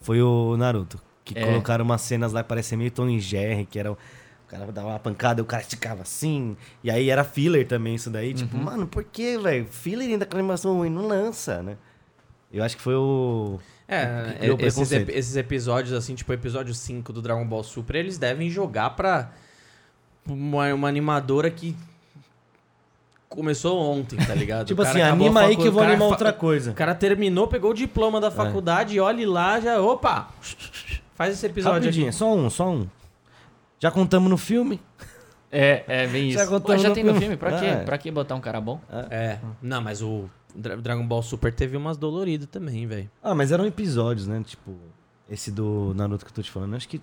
[0.00, 1.00] Foi o Naruto.
[1.24, 1.44] Que É.
[1.44, 3.98] colocaram umas cenas lá que parecia meio Tom e Jerry, que era o
[4.44, 6.54] o cara dava uma pancada e o cara esticava assim.
[6.82, 8.34] E aí era filler também isso daí.
[8.34, 8.62] Tipo, Uhum.
[8.62, 9.66] mano, por que, velho?
[9.66, 11.76] Filler ainda com animação ruim não lança, né?
[12.52, 13.58] Eu acho que foi o...
[13.88, 15.08] É, criou esses, preconceito.
[15.08, 18.90] ep- esses episódios, assim, tipo o episódio 5 do Dragon Ball Super, eles devem jogar
[18.90, 19.32] pra
[20.28, 21.74] uma, uma animadora que
[23.34, 24.66] começou ontem, tá ligado?
[24.68, 26.70] Tipo O cara assim, anima aí que eu vou animar outra coisa.
[26.70, 28.20] O cara terminou, pegou o diploma É.
[28.22, 29.80] da faculdade, olha lá, já.
[29.80, 30.28] Opa!
[31.14, 32.16] Faz esse episódio Rapidinho, aqui.
[32.16, 32.86] só um, só um.
[33.78, 34.80] Já contamos no filme?
[35.52, 36.50] É, é bem Já isso.
[36.50, 37.36] contamos Pô, já no tem no filme.
[37.36, 37.66] Pra quê?
[37.66, 37.76] É.
[37.84, 38.80] Pra que botar um cara bom?
[39.10, 39.38] É.
[39.62, 43.08] Não, mas o Dra- Dragon Ball Super teve umas doloridas também, velho.
[43.22, 44.42] Ah, mas eram episódios, né?
[44.44, 44.72] Tipo,
[45.30, 47.00] esse do Naruto que eu tô te falando, acho que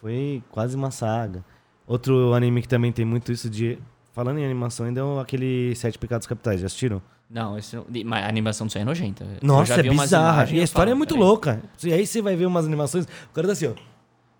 [0.00, 1.44] foi quase uma saga.
[1.86, 3.78] Outro anime que também tem muito isso de.
[4.14, 7.02] Falando em animação, ainda é aquele Sete Pecados Capitais, já assistiram?
[7.28, 9.24] Não, esse, não- mas a animação disso aí é nojenta.
[9.24, 10.48] Eu Nossa, já é bizarra.
[10.50, 11.26] E a história falo, é muito peraí.
[11.28, 11.62] louca.
[11.82, 13.72] E aí você vai ver umas animações, o cara tá assim, ó.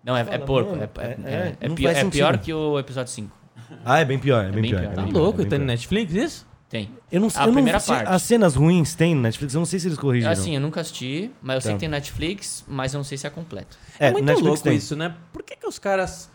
[0.03, 0.75] Não, é, é Fala, porco.
[0.75, 3.35] É, é, é- é, é, não pior, é pior que o episódio 5.
[3.83, 4.79] Ah, é bem pior, é, bem, bem pior.
[4.81, 4.91] pior.
[4.91, 5.41] é Tá Tá louco?
[5.41, 5.65] é Tá no.
[5.65, 6.47] Netflix isso?
[6.69, 6.89] Tem.
[7.11, 8.09] Eu não, A eu não primeira sei- parte.
[8.09, 10.31] As cenas ruins tem no Netflix, eu não sei se eles corrigiram.
[10.31, 11.75] Assim, eu nunca assisti, mas eu sei Tá.
[11.75, 13.77] que tem Netflix, mas eu não sei se é completo.
[13.99, 14.75] É, É, muito Netflix louco tem.
[14.77, 15.15] isso, né?
[15.33, 16.29] Por que, que os caras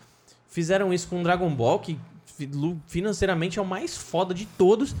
[0.49, 1.97] fizeram isso com Dragon Ball, que
[2.87, 4.95] financeiramente é o mais foda de todos?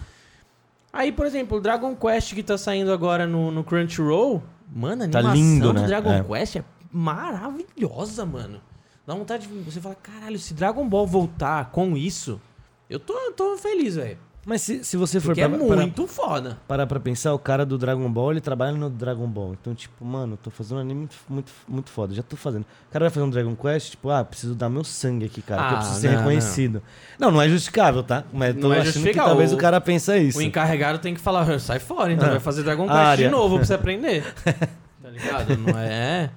[0.93, 5.07] Aí, por exemplo, o Dragon Quest que tá saindo agora no, no Crunchyroll, mano, a
[5.07, 5.87] Tá animação lindo, do né?
[5.87, 6.23] Dragon É.
[6.23, 8.61] Quest é maravilhosa, mano.
[9.07, 12.41] Dá vontade de você falar, caralho, se Dragon Ball voltar com isso,
[12.89, 14.17] eu tô, tô feliz, velho.
[14.43, 16.57] Mas se, se você for Porque é parar- parar- muito foda.
[16.67, 19.53] parar pra pensar, o cara do Dragon Ball, ele trabalha no Dragon Ball.
[19.53, 22.13] Então, tipo, mano, tô fazendo um anime muito, muito, muito foda.
[22.15, 22.63] Já tô fazendo.
[22.63, 25.61] O cara vai fazer um Dragon Quest, tipo, ah, preciso dar meu sangue aqui, cara.
[25.61, 26.81] porque eu Ah, preciso ser não, reconhecido.
[27.19, 27.29] Não.
[27.29, 28.23] não, é justificável, tá?
[28.33, 30.39] Mas tô Não é achando que talvez O- o cara pensa isso.
[30.39, 32.31] O encarregado tem que falar, sai fora, então Ah.
[32.31, 33.25] vai fazer Dragon Quest Área.
[33.27, 34.23] de novo pra você aprender.
[35.03, 35.55] tá ligado?
[35.57, 36.31] Não é.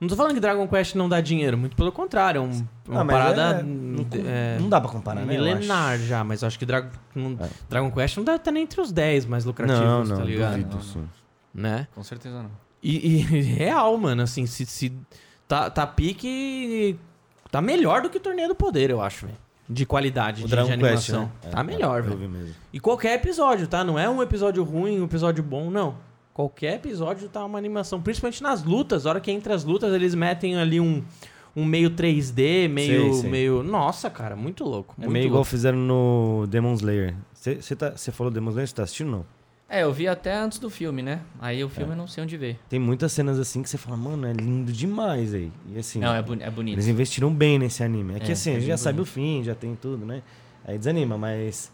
[0.00, 3.02] Não tô falando que Dragon Quest não dá dinheiro, muito pelo contrário, é um- uma
[3.02, 5.26] Ah, parada é- não, é, não dá pra comparar, né?
[5.26, 7.48] milenar já, mas acho que Dragon, não- É.
[7.68, 10.52] Dragon Quest não deve estar nem entre os 10 mais lucrativos, Não, não, tá ligado?
[10.52, 11.04] duvido, Não, sim.
[11.54, 11.86] Né?
[11.94, 12.50] Com certeza não.
[12.82, 13.18] E, e
[13.58, 14.90] real, mano, assim, se, se
[15.46, 16.96] tá, tá pique.
[17.50, 19.36] Tá melhor do que o Torneio do Poder, eu acho, velho.
[19.68, 21.22] De qualidade, O de, Dragon de Quest, animação.
[21.24, 21.30] né?
[21.44, 22.54] É, tá melhor, eu velho.
[22.72, 23.84] E qualquer episódio, tá?
[23.84, 25.94] Não é um episódio ruim, um episódio bom, não.
[26.32, 28.00] Qualquer episódio tá uma animação.
[28.00, 29.06] Principalmente nas lutas.
[29.06, 31.02] A hora que entra as lutas, eles metem ali um,
[31.54, 33.12] um meio 3D, meio.
[33.12, 33.30] Sei, sei.
[33.30, 33.62] meio.
[33.62, 34.94] Nossa, cara, muito louco.
[34.96, 35.50] É muito meio igual louco.
[35.50, 37.14] fizeram no Demon Slayer.
[37.34, 39.26] Você tá, cê falou Demon Slayer, você tá assistindo não?
[39.72, 41.20] É, eu vi até antes do filme, né?
[41.40, 42.58] Aí o filme eu não sei onde ver.
[42.68, 45.52] Tem muitas cenas assim que você fala, mano, é lindo demais aí.
[45.72, 46.74] E assim, Não, é, boni- é bonito.
[46.74, 48.16] eles investiram bem nesse anime.
[48.16, 50.22] É que É, assim, é a gente já sabe o fim, já tem tudo, né?
[50.64, 51.70] Aí desanima, mas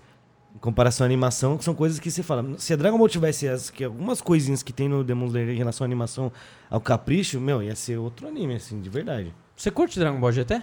[0.57, 2.45] em comparação à animação, são coisas que você fala.
[2.57, 5.59] Se a Dragon Ball tivesse as, que algumas coisinhas que tem no Demon Slayer em
[5.59, 6.33] relação à animação,
[6.71, 9.35] ao capricho, meu, ia ser outro anime, assim, de verdade.
[9.55, 10.63] Você curte Dragon Ball GT?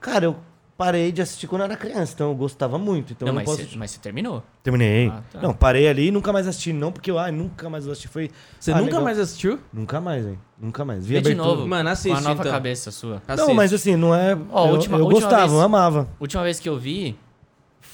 [0.00, 0.36] Cara, eu
[0.76, 3.12] parei de assistir quando eu era criança, então eu gostava muito.
[3.12, 3.70] Então não, eu não mas, posso.
[3.70, 4.42] você, mas você terminou.
[4.62, 5.08] Terminei.
[5.08, 5.40] Ah, tá.
[5.40, 6.72] Não, parei ali e nunca mais assisti.
[6.72, 8.08] Não porque eu, ah, nunca mais vou assistir.
[8.08, 8.30] Foi.
[8.58, 9.02] Você ah, nunca legal.
[9.02, 9.58] mais assistiu?
[9.72, 10.38] Nunca mais, hein?
[10.58, 11.06] Nunca mais.
[11.06, 11.66] Vi de novo.
[11.66, 12.52] Mano, assiste, Com a nova então.
[12.52, 13.22] cabeça sua.
[13.36, 14.36] Não, mas assim, não é.
[14.50, 16.08] Ó, eu última- eu última gostava, vez- eu amava.
[16.20, 17.16] Última vez que eu vi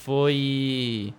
[0.03, 1.13] foi.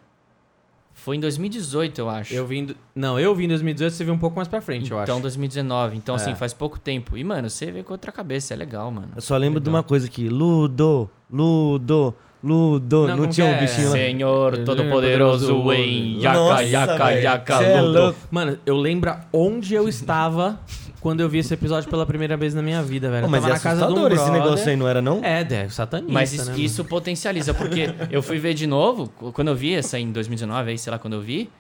[0.92, 2.33] Foi em 2018, eu acho.
[2.35, 2.66] Eu vim.
[2.66, 5.14] do- Não, eu vim em 2018, você viu um pouco mais pra frente, eu então,
[5.16, 5.23] acho.
[5.23, 5.97] 2019.
[5.97, 6.16] Então, É.
[6.16, 7.16] assim, faz pouco tempo.
[7.16, 8.55] E, mano, você vê com outra cabeça.
[8.55, 9.09] É legal, mano.
[9.14, 9.81] Eu só lembro de Legal.
[9.81, 10.29] uma coisa aqui.
[10.29, 13.01] Ludo, Ludo, Ludo.
[13.03, 13.61] Não, Não, como tinha que um é?
[13.61, 13.92] bichinho lá.
[13.92, 17.99] Senhor Todo-Poderoso em Yaka, Nossa, Yaka, velho, Yaka, é Ludo.
[18.01, 18.18] louco.
[18.31, 20.61] Mano, eu lembro onde eu estava
[21.05, 23.29] quando eu vi esse episódio pela primeira vez na minha vida, velho.
[23.29, 25.23] Mas tava é na casa de um esse negócio aí, não era não?
[25.23, 29.49] É, é satanista, Mas isso, né, isso potencializa, porque eu fui ver de novo, quando
[29.49, 31.51] eu vi essa em 2019, aí, sei lá, quando eu vi,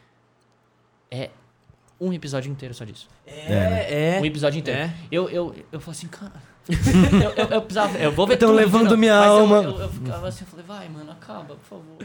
[1.10, 1.28] é
[2.00, 3.06] um episódio inteiro só disso.
[3.26, 4.20] É, é.
[4.22, 4.80] Um episódio inteiro.
[4.80, 4.94] É.
[5.12, 6.32] Eu, eu, eu falei assim, cara.
[7.22, 7.98] eu, eu, eu precisava.
[7.98, 9.56] Eu vou ver Tão tudo de levando minha Mas eu- alma.
[9.56, 11.98] Eu, eu, ficava assim, eu falei, vai, mano, acaba, por favor.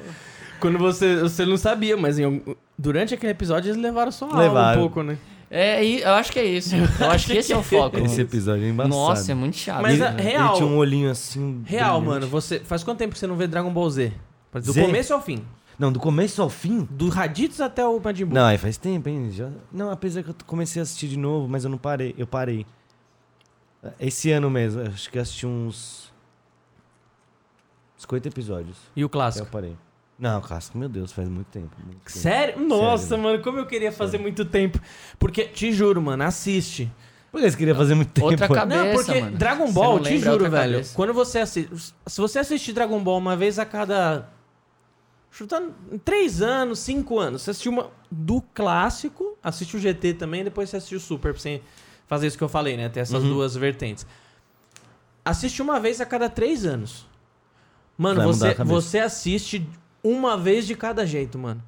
[0.60, 2.44] Quando você, você não sabia, mas em
[2.78, 4.82] durante aquele episódio eles levaram sua alma Levaram.
[4.82, 5.18] um pouco, né?
[5.52, 6.76] É, e eu acho que é isso.
[6.76, 7.98] Eu acho que esse é o foco.
[7.98, 8.94] Esse episódio é embaçado.
[8.96, 9.82] Nossa, é muito chato.
[9.82, 10.08] Mas né?
[10.08, 10.48] a- real.
[10.50, 11.64] Ele tinha um olhinho assim.
[11.66, 12.08] Real, brilhante.
[12.22, 12.60] mano, você.
[12.60, 14.14] Faz quanto tempo que você não vê Dragon Ball Z?
[14.54, 14.82] Do Z?
[14.82, 15.44] começo ao fim.
[15.78, 16.88] Não, do começo ao fim?
[16.92, 18.36] Do Raditz até o Majin Buu.
[18.36, 19.32] Não, aí faz tempo, hein?
[19.32, 19.50] Já...
[19.72, 22.14] Não, apesar que eu comecei a assistir de novo, mas eu não parei.
[22.18, 22.66] Eu parei.
[24.00, 26.12] Esse ano mesmo, acho que eu assisti uns.
[27.98, 28.78] 50 episódios.
[28.96, 29.48] E o Aí eu clássico?
[29.52, 29.76] parei.
[30.20, 31.70] Não, clássico, meu Deus, faz muito tempo.
[31.84, 32.12] muito tempo.
[32.12, 32.60] Sério?
[32.68, 33.24] Nossa, Sério.
[33.24, 34.80] mano, como eu queria fazer muito tempo.
[35.18, 36.92] Porque, te juro, mano, assiste.
[37.32, 38.28] Por que você queria fazer muito tempo?
[38.28, 39.38] Outra cabeça, não, porque mano.
[39.38, 40.74] Dragon Ball, não te lembra juro, outra velho.
[40.74, 40.96] cabeça.
[40.96, 41.70] Quando você assiste.
[42.08, 44.28] Se você assistir Dragon Ball uma vez a cada.
[45.32, 45.74] Chutando.
[46.04, 47.44] Três anos, cinco anos.
[47.44, 51.40] Você assistiu uma do clássico, assiste o GT também, depois você assiste o Super, pra
[51.42, 51.62] você
[52.08, 52.90] fazer isso que eu falei, né?
[52.90, 53.30] Ter essas Uhum.
[53.30, 54.08] duas vertentes.
[55.24, 57.08] Assiste uma vez a cada três anos.
[57.96, 59.70] Mano, Vai você, você assiste
[60.04, 61.62] uma vez de cada jeito, mano.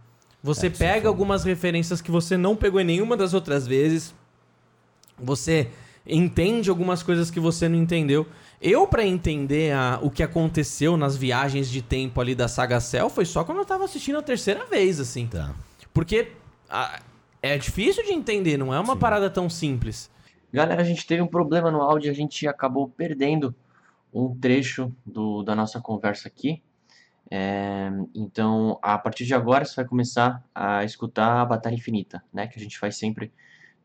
[0.43, 4.13] Você É, pega algumas referências que você não pegou em nenhuma das outras vezes.
[5.17, 5.69] Você
[6.05, 8.25] entende algumas coisas que você não entendeu.
[8.59, 13.09] Eu, pra entender a- o que aconteceu nas viagens de tempo ali da saga Cell,
[13.09, 15.27] foi só quando eu tava assistindo a terceira vez, assim.
[15.27, 15.53] Tá.
[15.93, 16.31] Porque
[16.69, 16.99] ah,
[17.41, 18.99] é difícil de entender, não é uma Sim.
[18.99, 20.09] parada tão simples.
[20.51, 23.53] Galera, a gente teve um problema no áudio, a gente acabou perdendo
[24.13, 26.61] um trecho do, da nossa conversa aqui.
[27.33, 32.45] É, então, a partir de agora, você vai começar a escutar a Batalha Infinita, né?
[32.45, 33.31] Que a gente faz sempre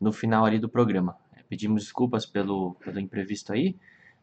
[0.01, 1.17] no final ali do programa.
[1.47, 3.73] Pedimos desculpas pelo, pelo imprevisto aí,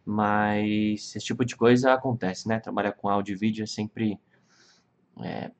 [0.04, 2.60] mas esse tipo de coisa acontece, né?
[2.60, 4.20] Trabalhar com áudio e vídeo é sempre.
[5.22, 5.50] é,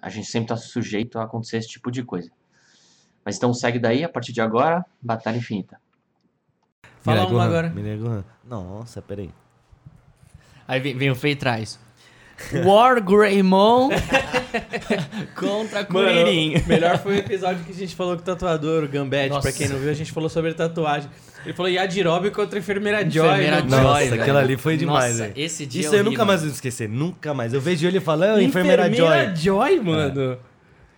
[0.00, 2.30] a gente sempre está sujeito a acontecer esse tipo de coisa.
[3.22, 5.78] Mas então segue daí, a partir de agora, Batalha Infinita.
[7.00, 7.68] Fala uma agora.
[8.42, 9.30] Nossa, peraí.
[10.66, 11.78] Aí vem, vem o Fei atrás.
[12.64, 13.90] War Greymon
[15.34, 16.62] contra Kuririn.
[16.66, 19.30] melhor foi o episódio que a gente falou com o tatuador, o Gambete.
[19.30, 19.42] Nossa.
[19.42, 21.08] Pra quem não viu, a gente falou sobre tatuagem.
[21.44, 23.26] Ele falou Yadirobe contra a enfermeira Joy.
[23.26, 24.22] Enfermeira Joy, Nossa, velho.
[24.22, 25.34] aquela ali foi demais, Nossa, velho.
[25.36, 26.88] esse dia Isso eu eu ri, nunca mais vou esquecer.
[26.88, 27.54] Nunca mais.
[27.54, 29.36] Eu vejo ele falando, enfermeira, Joy.
[29.36, 30.38] Joy, mano.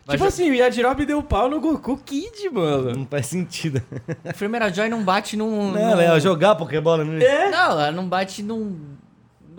[0.07, 2.93] Mas tipo eu- assim, o Yadirobe deu pau no Goku Kid, mano.
[2.97, 3.81] Não faz sentido.
[4.25, 5.71] A enfermeira Joy não bate num...
[5.73, 7.05] Não, ela ia jogar Pokébola.
[7.05, 7.15] Não...
[7.15, 7.51] É?
[7.51, 8.77] Não, ela não bate num...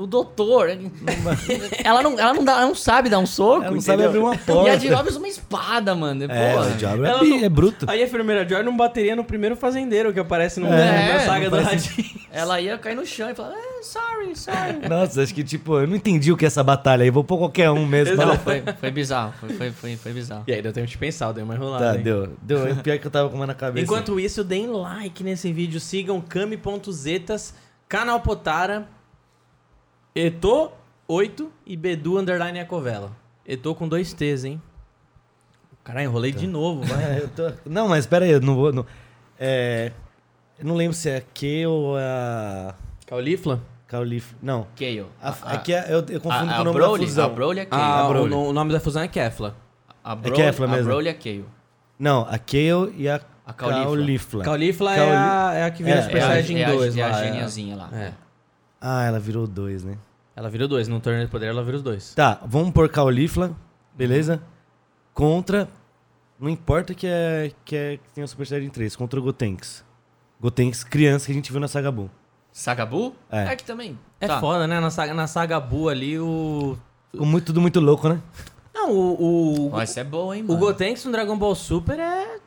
[0.01, 0.69] no doutor.
[1.83, 3.63] ela, não, ela, não dá, ela não sabe dar um soco.
[3.63, 4.27] Ela não sabe entendeu?
[4.27, 4.69] abrir uma porta.
[4.69, 6.23] E a Job usa uma espada, mano.
[6.23, 6.67] É, Porra.
[6.67, 7.85] o diabo é, não- é bruto.
[7.87, 11.49] Aí a enfermeira Joy não bateria no primeiro fazendeiro que aparece no, É, na saga
[11.49, 12.21] do Radinho.
[12.31, 14.89] Ela ia cair no chão e falar, eh, sorry, sorry.
[14.89, 17.09] Nossa, acho que, tipo, eu não entendi o que é essa batalha aí.
[17.11, 18.15] Vou pôr qualquer um mesmo.
[18.15, 19.33] Não, foi, foi bizarro.
[19.39, 20.43] Foi, foi, foi, foi bizarro.
[20.47, 21.91] E aí deu tempo de pensar, deu uma enrolada.
[21.91, 22.03] Tá, hein?
[22.03, 22.29] deu.
[22.41, 22.67] Deu.
[22.67, 23.83] É pior que eu tava com uma na cabeça.
[23.83, 27.53] Enquanto isso, deem like nesse vídeo, sigam Kami.zetas,
[27.87, 28.87] canal Potara,
[30.15, 30.71] Eto
[31.07, 33.11] 8 e Bedu Underline Ecovela.
[33.45, 34.61] Eto com dois T's, hein?
[35.83, 37.03] Caralho, enrolei de novo, vai.
[37.17, 38.71] É, eu tô- Não, mas pera aí, eu não vou.
[38.71, 38.85] Não...
[39.39, 39.91] É...
[40.59, 42.75] Eu não lembro se é a Q ou a.
[43.07, 43.61] Caulifla?
[43.87, 44.35] Caulif.
[44.41, 44.67] Não.
[45.21, 47.25] A, aqui é, eu, eu confundo a, com o a nome Broly, da fusão.
[47.25, 47.81] A Broly é Kale.
[47.83, 48.29] Ah, o, Broly.
[48.29, 49.55] no- o nome da fusão é Kefla.
[50.03, 50.85] a Broly, Kefla a mesmo.
[50.85, 51.45] Broly é Kale.
[51.97, 53.83] Não, a Kale e a, A Caulifla.
[53.85, 54.43] Caulifla.
[54.43, 56.97] Caulifla é, a, é a que vira É, Super é a, Saiyajin é a- 2
[56.97, 57.19] é a lá.
[57.21, 57.27] é.
[57.27, 57.89] geniazinha lá.
[57.91, 58.13] É.
[58.81, 59.97] Ah, ela virou dois, né?
[60.35, 62.15] Ela virou dois, no torneio de poder ela vira os dois.
[62.15, 63.55] Tá, vamos por Caulifla,
[63.95, 64.41] beleza?
[65.13, 65.67] Contra.
[66.39, 69.85] Não importa que é que, é, que tem o Super Saiyajin 3, contra o Gotenks.
[70.41, 72.09] Gotenks, criança que a gente viu na Saga Buu.
[72.51, 73.15] Sagabu?
[73.29, 73.55] É.
[73.55, 73.97] que também.
[74.19, 74.39] É Tá.
[74.39, 74.79] foda, né?
[74.79, 76.77] Na saga, na saga Buu ali, o...
[77.11, 78.21] Ficou muito, tudo muito louco, né?
[78.73, 79.67] Não, o...
[79.67, 79.71] o...
[79.73, 80.59] Ó, essa é boa, hein, O mano.
[80.59, 82.39] Gotenks no Dragon Ball Super é...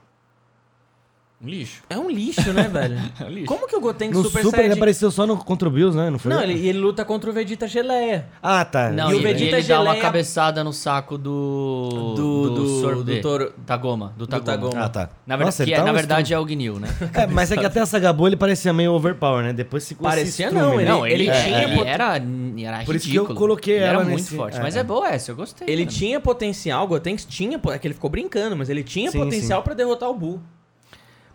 [1.44, 1.82] Um lixo.
[1.90, 2.98] É um lixo, né, velho?
[3.20, 3.46] É um lixo.
[3.46, 4.78] Como que o Gotenks No Super, Super, ele Saiyajin...
[4.80, 6.08] apareceu só no, contra o Bills, né?
[6.08, 6.32] Não foi?
[6.32, 8.26] Não, ele, ele luta contra o Vegeta Geleia.
[8.42, 8.90] Ah, tá.
[8.90, 12.14] Não, E e, o Vegeta ele dá uma Geleia- cabeçada no saco do...
[12.16, 13.16] Do- do- sorvete.
[13.16, 14.12] do Toro- Tagoma.
[14.16, 14.44] Do Tagoma.
[14.56, 14.84] Tagoma.
[14.84, 15.10] Ah, tá.
[15.26, 16.88] Na, verdade, Nossa, que ele é, tá na verdade é o Gnil, né?
[17.12, 19.52] É, mas é que até a Saga Buu ele parecia meio overpower, né?
[19.52, 20.82] Depois esse Parecia estrume, não, né?
[20.82, 21.42] ele- Não, ele, ele tinha...
[21.44, 22.16] tinha Ele pot- era,
[22.58, 24.56] era Por isso que eu coloquei Ele ela era nesse- muito forte.
[24.58, 24.80] é, Mas é.
[24.80, 25.68] é boa essa, eu gostei.
[25.68, 27.60] Ele tinha potencial, o Gotenks tinha...
[27.72, 30.40] É que ele ficou brincando, mas ele tinha potencial pra derrotar o Buu.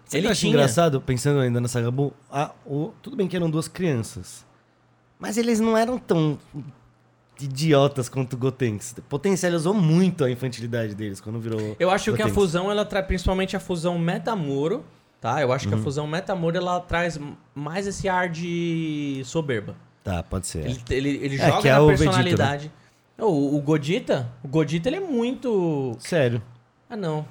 [0.10, 0.50] Que Ele eu acho tinha.
[0.52, 2.14] engraçado, pensando ainda na Saga Buu?
[2.32, 2.92] Ah, o...
[3.02, 4.46] Tudo bem que eram duas crianças.
[5.20, 6.40] Mas eles não eram tão
[7.42, 8.96] idiotas quanto o Gotenks.
[9.08, 11.76] Potencializou muito a infantilidade deles quando virou.
[11.80, 12.34] Eu acho que a Gotenks.
[12.34, 14.84] fusão, ela traz principalmente a fusão Metamoro,
[15.22, 15.42] tá?
[15.42, 15.74] Eu acho Uhum.
[15.76, 17.20] que a fusão Metamoro, ela traz
[17.56, 19.76] mais esse ar de soberba.
[20.04, 20.66] Tá, pode ser.
[20.66, 22.72] Ele, ele, ele É, joga é na o Vegeta, personalidade.
[23.18, 25.96] O, o Godita, o Godita, ele é muito...
[26.00, 26.42] Sério.
[26.90, 27.26] Ah, não.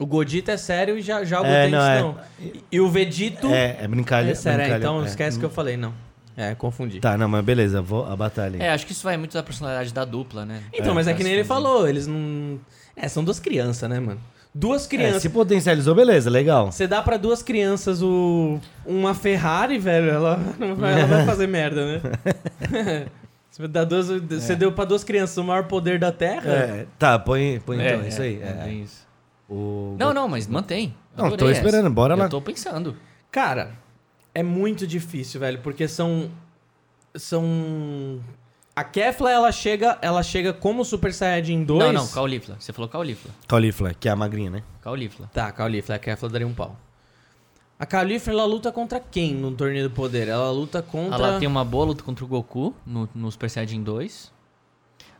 [0.00, 2.00] O Godita é sério e já, já o É, Gotenks não, é.
[2.00, 2.16] não.
[2.40, 3.48] E, e o Vegito...
[3.48, 4.30] É, é brincalha.
[4.30, 5.06] É sério, é, brincalha, então é.
[5.06, 5.92] esquece que eu falei, não.
[6.36, 7.00] É, confundi.
[7.00, 8.56] Tá, não, mas beleza, vou a batalha.
[8.62, 10.62] É, acho que isso vai muito da personalidade da dupla, né?
[10.72, 12.58] Então, mas é que nem ele falou, eles não...
[12.96, 14.18] É, são duas crianças, né, mano?
[14.54, 15.22] Duas É, crianças.
[15.22, 16.72] se potencializou, beleza, legal.
[16.72, 18.58] Você dá pra duas crianças o...
[18.86, 22.00] uma Ferrari, velho, ela, ela vai fazer merda, né?
[23.50, 26.50] Você, dá duas, você deu pra duas crianças o maior poder da Terra.
[26.50, 28.40] É, tá, põe, põe então, É, isso aí.
[28.40, 28.72] é, é.
[28.72, 29.09] isso.
[29.50, 29.96] O...
[29.98, 30.94] Não, não, mas mantém.
[31.16, 31.90] Não, Adorei tô esperando, essa.
[31.90, 32.26] bora lá.
[32.26, 32.96] Eu tô pensando.
[33.32, 33.72] Cara,
[34.32, 36.30] é muito difícil, velho, porque são.
[37.16, 38.20] São.
[38.76, 41.80] A Kefla, ela chega, ela chega como Super Saiyajin 2.
[41.80, 42.56] Não, não, Caulifla.
[42.60, 43.32] Você falou Caulifla.
[43.48, 44.62] Caulifla, que é a magrinha, né?
[44.80, 45.28] Caulifla.
[45.34, 46.76] Tá, Caulifla, a Kefla daria um pau.
[47.78, 50.28] A Caulifla, ela luta contra quem no Torneio do Poder?
[50.28, 51.16] Ela luta contra.
[51.16, 54.32] Ela tem uma boa luta contra o Goku no, no Super Saiyajin 2.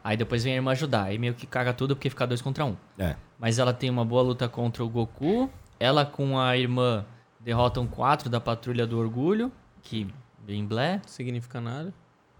[0.02, 1.04] Aí depois vem a irmã ajudar.
[1.04, 2.76] Aí meio que caga tudo porque fica dois contra um.
[2.98, 3.16] É.
[3.38, 5.50] Mas ela tem uma boa luta contra o Goku.
[5.78, 7.04] Ela com a irmã
[7.38, 9.52] derrotam quatro da Patrulha do Orgulho.
[9.82, 10.06] Que
[10.44, 11.00] bem blé.
[11.06, 11.92] Significa nada.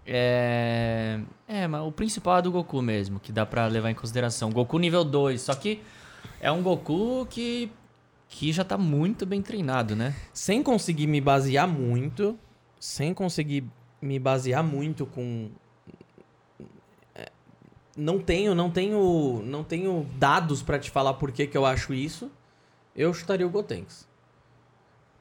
[0.05, 1.19] É.
[1.47, 4.51] É, mas o principal é do Goku mesmo, que dá pra levar em consideração.
[4.51, 5.41] Goku nível 2.
[5.41, 5.81] Só que
[6.39, 7.71] é um Goku que.
[8.27, 10.15] que já tá muito bem treinado, né?
[10.33, 12.37] Sem conseguir me basear muito.
[12.79, 13.65] Sem conseguir
[14.01, 15.51] me basear muito com.
[17.97, 21.65] É, Não tenho, não tenho, não tenho dados pra te falar por que, que eu
[21.65, 22.31] acho isso.
[22.95, 24.07] Eu chutaria o Gotenks.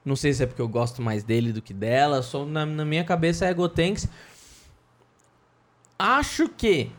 [0.05, 2.23] Não sei se é porque eu gosto mais dele do que dela.
[2.23, 4.09] Só na, na minha cabeça é Gotenks.
[5.99, 6.91] Acho que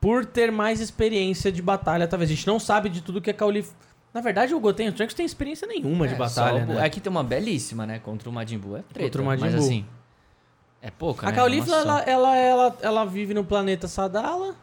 [0.00, 3.32] por ter mais experiência de batalha, talvez a gente não sabe de tudo que é
[3.32, 3.72] Caulif.
[4.12, 6.86] Na verdade, o Goten e o Trunks tem experiência nenhuma de É, batalha, só né?
[6.86, 7.98] É que tem uma belíssima, né?
[7.98, 9.00] Contra o Majin Buu é treta.
[9.00, 9.64] Contra o Majin mas Buu.
[9.64, 9.86] assim.
[10.80, 11.36] É pouca, A né?
[11.36, 14.56] Caulifla, É ela, ela, ela, ela vive no planeta Sadala.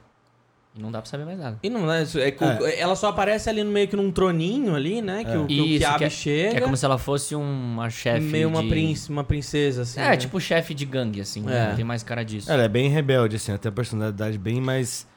[0.78, 1.58] Não dá pra saber mais nada.
[1.64, 4.12] E não é, isso, é que o- Ela só aparece ali no meio que num
[4.12, 5.24] troninho ali, né?
[5.24, 6.50] Que, o, que o Isso, Kiabi que é- chega.
[6.52, 8.20] Que é como se ela fosse uma chefe.
[8.26, 8.68] meio uma, de...
[8.68, 10.02] prince, uma princesa, assim.
[10.02, 10.18] É, né?
[10.18, 11.42] tipo chefe de gangue, assim.
[11.44, 11.70] É.
[11.70, 11.74] né?
[11.78, 12.52] Tem mais cara disso.
[12.52, 15.08] Ela é bem rebelde, assim, até a personalidade bem mais.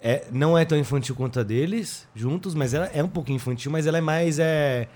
[0.00, 3.72] É, não é tão infantil quanto a deles, juntos, mas ela é um pouquinho infantil,
[3.72, 4.38] mas ela é mais.
[4.38, 4.86] É...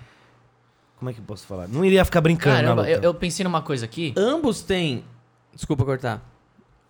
[0.98, 1.66] Como é que eu posso falar?
[1.68, 2.92] Não iria ficar brincando na Caramba, luta.
[2.92, 4.14] eu, eu pensei numa coisa aqui.
[4.16, 5.04] Ambos têm.
[5.54, 6.22] Desculpa cortar.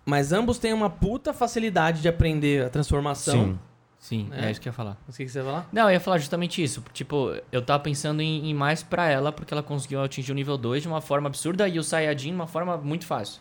[0.06, 3.34] Mas ambos têm uma puta facilidade de aprender a transformação.
[3.34, 3.58] Sim.
[3.98, 4.46] Sim, É.
[4.46, 4.96] é, isso que eu ia falar.
[5.04, 5.68] Mas O que, que você ia falar?
[5.72, 6.80] Não, eu ia falar justamente isso.
[6.92, 10.56] Tipo, eu tava pensando em, em mais pra ela, porque ela conseguiu atingir o nível
[10.56, 13.40] 2 de uma forma absurda e o Saiyajin de uma forma muito fácil.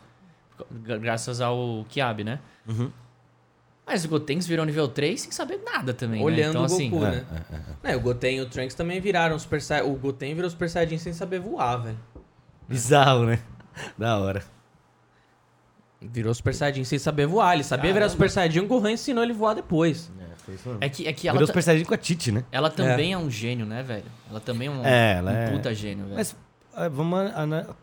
[0.71, 2.39] gra- graças ao Kiabi, né?
[2.67, 2.89] Uhum.
[3.85, 6.25] Mas o Gotenks virou nível 3 sem saber nada também, né?
[6.25, 7.25] Olhando Então, o assim, Goku, É, né?
[7.83, 7.93] é, é.
[7.93, 9.91] É, o Goten e o Trunks também viraram Super Saiyajin.
[9.91, 11.99] O Goten virou Super Saiyajin sem saber voar, velho.
[12.67, 13.39] Bizarro, né?
[13.95, 14.41] Da hora.
[16.01, 17.53] Virou Super Saiyajin sem saber voar.
[17.55, 20.11] Ele sabia virar Super Saiyajin, o Gohan ensinou ele a voar depois.
[20.19, 20.83] É, foi isso mesmo.
[20.83, 22.43] É que, é que ela, Virou Super Saiyajin com a Titi, né?
[22.51, 23.17] ela também é.
[23.17, 24.03] um gênio, né, velho?
[24.29, 26.15] Ela também é um, É, ela um é- puta gênio, velho.
[26.17, 26.35] Mas
[26.77, 27.17] ah, vamos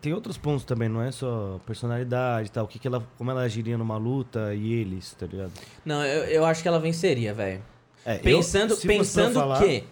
[0.02, 2.64] tem outros pontos também, não é só personalidade e tal.
[2.64, 5.52] O que que ela, como ela agiria numa luta e eles, tá ligado?
[5.84, 7.62] Não, eu, eu acho que ela venceria, velho.
[8.04, 9.84] É, eu- Pensando, pra pensando falar- que...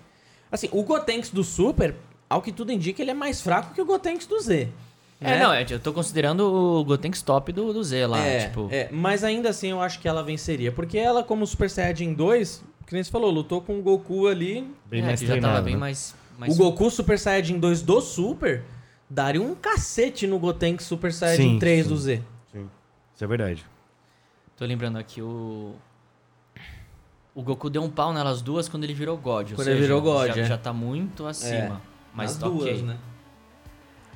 [0.52, 1.94] Assim, o Gotenks do Super,
[2.28, 4.68] ao que tudo indica, ele é mais fraco que o Gotenks do Z.
[5.20, 5.38] É, né?
[5.38, 8.68] não, é, eu tô considerando o Gotenks top do, do Z lá, é, tipo...
[8.72, 10.72] é, mas ainda assim eu acho que ela venceria.
[10.72, 14.66] Porque ela, como Super Saiyajin 2, que nem você falou, lutou com o Goku ali.
[14.86, 15.80] Bem é, mais que já tava treinado, bem né?
[15.80, 16.14] mais...
[16.38, 18.64] mais O Goku Super Saiyajin 2 do Super
[19.10, 21.88] daria um cacete no Gotenks Super Saiyajin Sim, 3 sim.
[21.90, 22.22] do Z.
[22.50, 22.70] Sim,
[23.14, 23.66] isso é verdade.
[24.56, 25.74] Tô lembrando aqui o...
[27.34, 29.50] O Goku deu um pau nelas duas quando ele virou God.
[29.50, 30.44] ou Quando ele seja, virou God, Já, é.
[30.44, 31.80] já tá muito acima.
[32.12, 32.82] Mas As tá duas, ok.
[32.82, 32.96] né?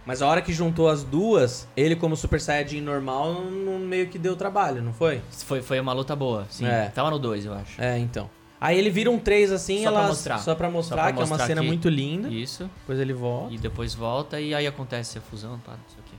[0.06, 4.18] Mas a hora que juntou as duas, ele como Super Saiyajin normal, não- meio que
[4.18, 5.22] deu trabalho, não foi?
[5.30, 6.66] Foi, foi uma luta boa, sim.
[6.66, 6.88] É.
[6.94, 7.80] Tava no 2, eu acho.
[7.80, 8.28] É, então.
[8.60, 10.38] Aí ele vira um 3 assim, Só pra elas, mostrar.
[10.38, 12.28] só pra mostrar, Só pra que é uma mostrar cena que- muito linda.
[12.28, 12.70] Isso.
[12.80, 13.54] Depois ele volta.
[13.54, 16.16] E depois volta e aí acontece a fusão, pá, não sei o quê.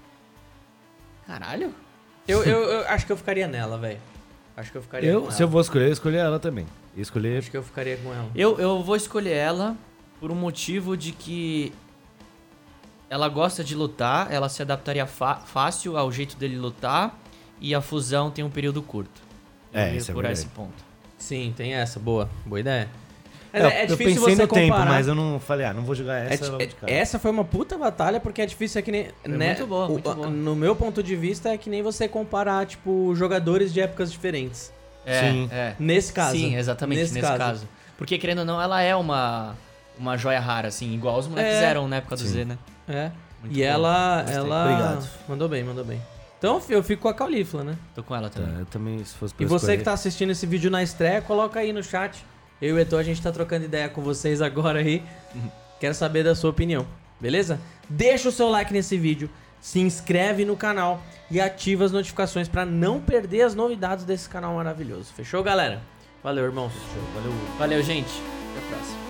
[1.27, 1.73] Caralho.
[2.27, 3.99] Eu, eu, eu acho que eu ficaria nela, velho.
[4.57, 5.31] Acho que eu ficaria com Eu, ela.
[5.31, 6.65] se eu vou escolher, eu escolher ela também.
[6.95, 7.37] Eu escolher.
[7.39, 8.29] Acho que eu ficaria com ela.
[8.35, 9.75] Eu, eu vou escolher ela
[10.19, 11.73] por um motivo de que
[13.09, 17.17] ela gosta de lutar, ela se adaptaria fácil ao jeito dele lutar
[17.59, 19.21] e a fusão tem um período curto.
[19.73, 20.39] É, isso é por verdade.
[20.39, 20.83] esse ponto.
[21.17, 21.99] Sim, tem essa.
[21.99, 22.29] Boa.
[22.45, 22.89] Boa ideia.
[23.53, 24.91] É, é, é eu difícil pensei você no tempo, comparar.
[24.91, 26.91] mas eu não falei, ah, não vou jogar É essa di- logo de cara.
[26.91, 29.07] essa foi uma puta batalha porque é difícil é que nem.
[29.25, 30.27] né, muito boa, o- muito boa.
[30.29, 34.73] No meu ponto de vista é que nem você comparar, tipo, jogadores de épocas diferentes.
[35.05, 35.49] É, Sim.
[35.53, 35.73] é.
[35.79, 36.35] Nesse caso.
[36.35, 37.65] Sim, exatamente, nesse, caso.
[37.97, 39.55] Porque, querendo ou não, ela é uma,
[39.97, 41.63] uma joia rara, assim, igual os moleques É.
[41.63, 42.27] eram na época do Sim.
[42.27, 42.57] Z, né?
[42.87, 43.11] É.
[43.41, 43.63] Muito e bom.
[43.65, 44.21] ela.
[44.21, 44.37] Gostei.
[44.37, 45.09] ela Obrigado.
[45.27, 46.01] Mandou bem, mandou bem.
[46.37, 47.75] Então eu fico com a Caulifla, né?
[47.95, 48.59] Tô com ela Tá, também.
[48.59, 51.21] eu também, se fosse pra E você escolher- que tá assistindo esse vídeo na estreia,
[51.21, 52.23] coloca aí no chat.
[52.61, 55.03] Eu e o Etor, a gente tá trocando ideia com vocês agora aí.
[55.79, 56.85] Quero saber da sua opinião,
[57.19, 57.59] beleza?
[57.89, 59.29] Deixa o seu like nesse vídeo,
[59.59, 64.55] se inscreve no canal e ativa as notificações pra não perder as novidades desse canal
[64.55, 65.11] maravilhoso.
[65.13, 65.81] Fechou, galera?
[66.23, 66.71] Valeu, irmãos.
[67.13, 67.33] Valeu.
[67.57, 68.11] Valeu, gente.
[68.55, 69.04] Até a próxima.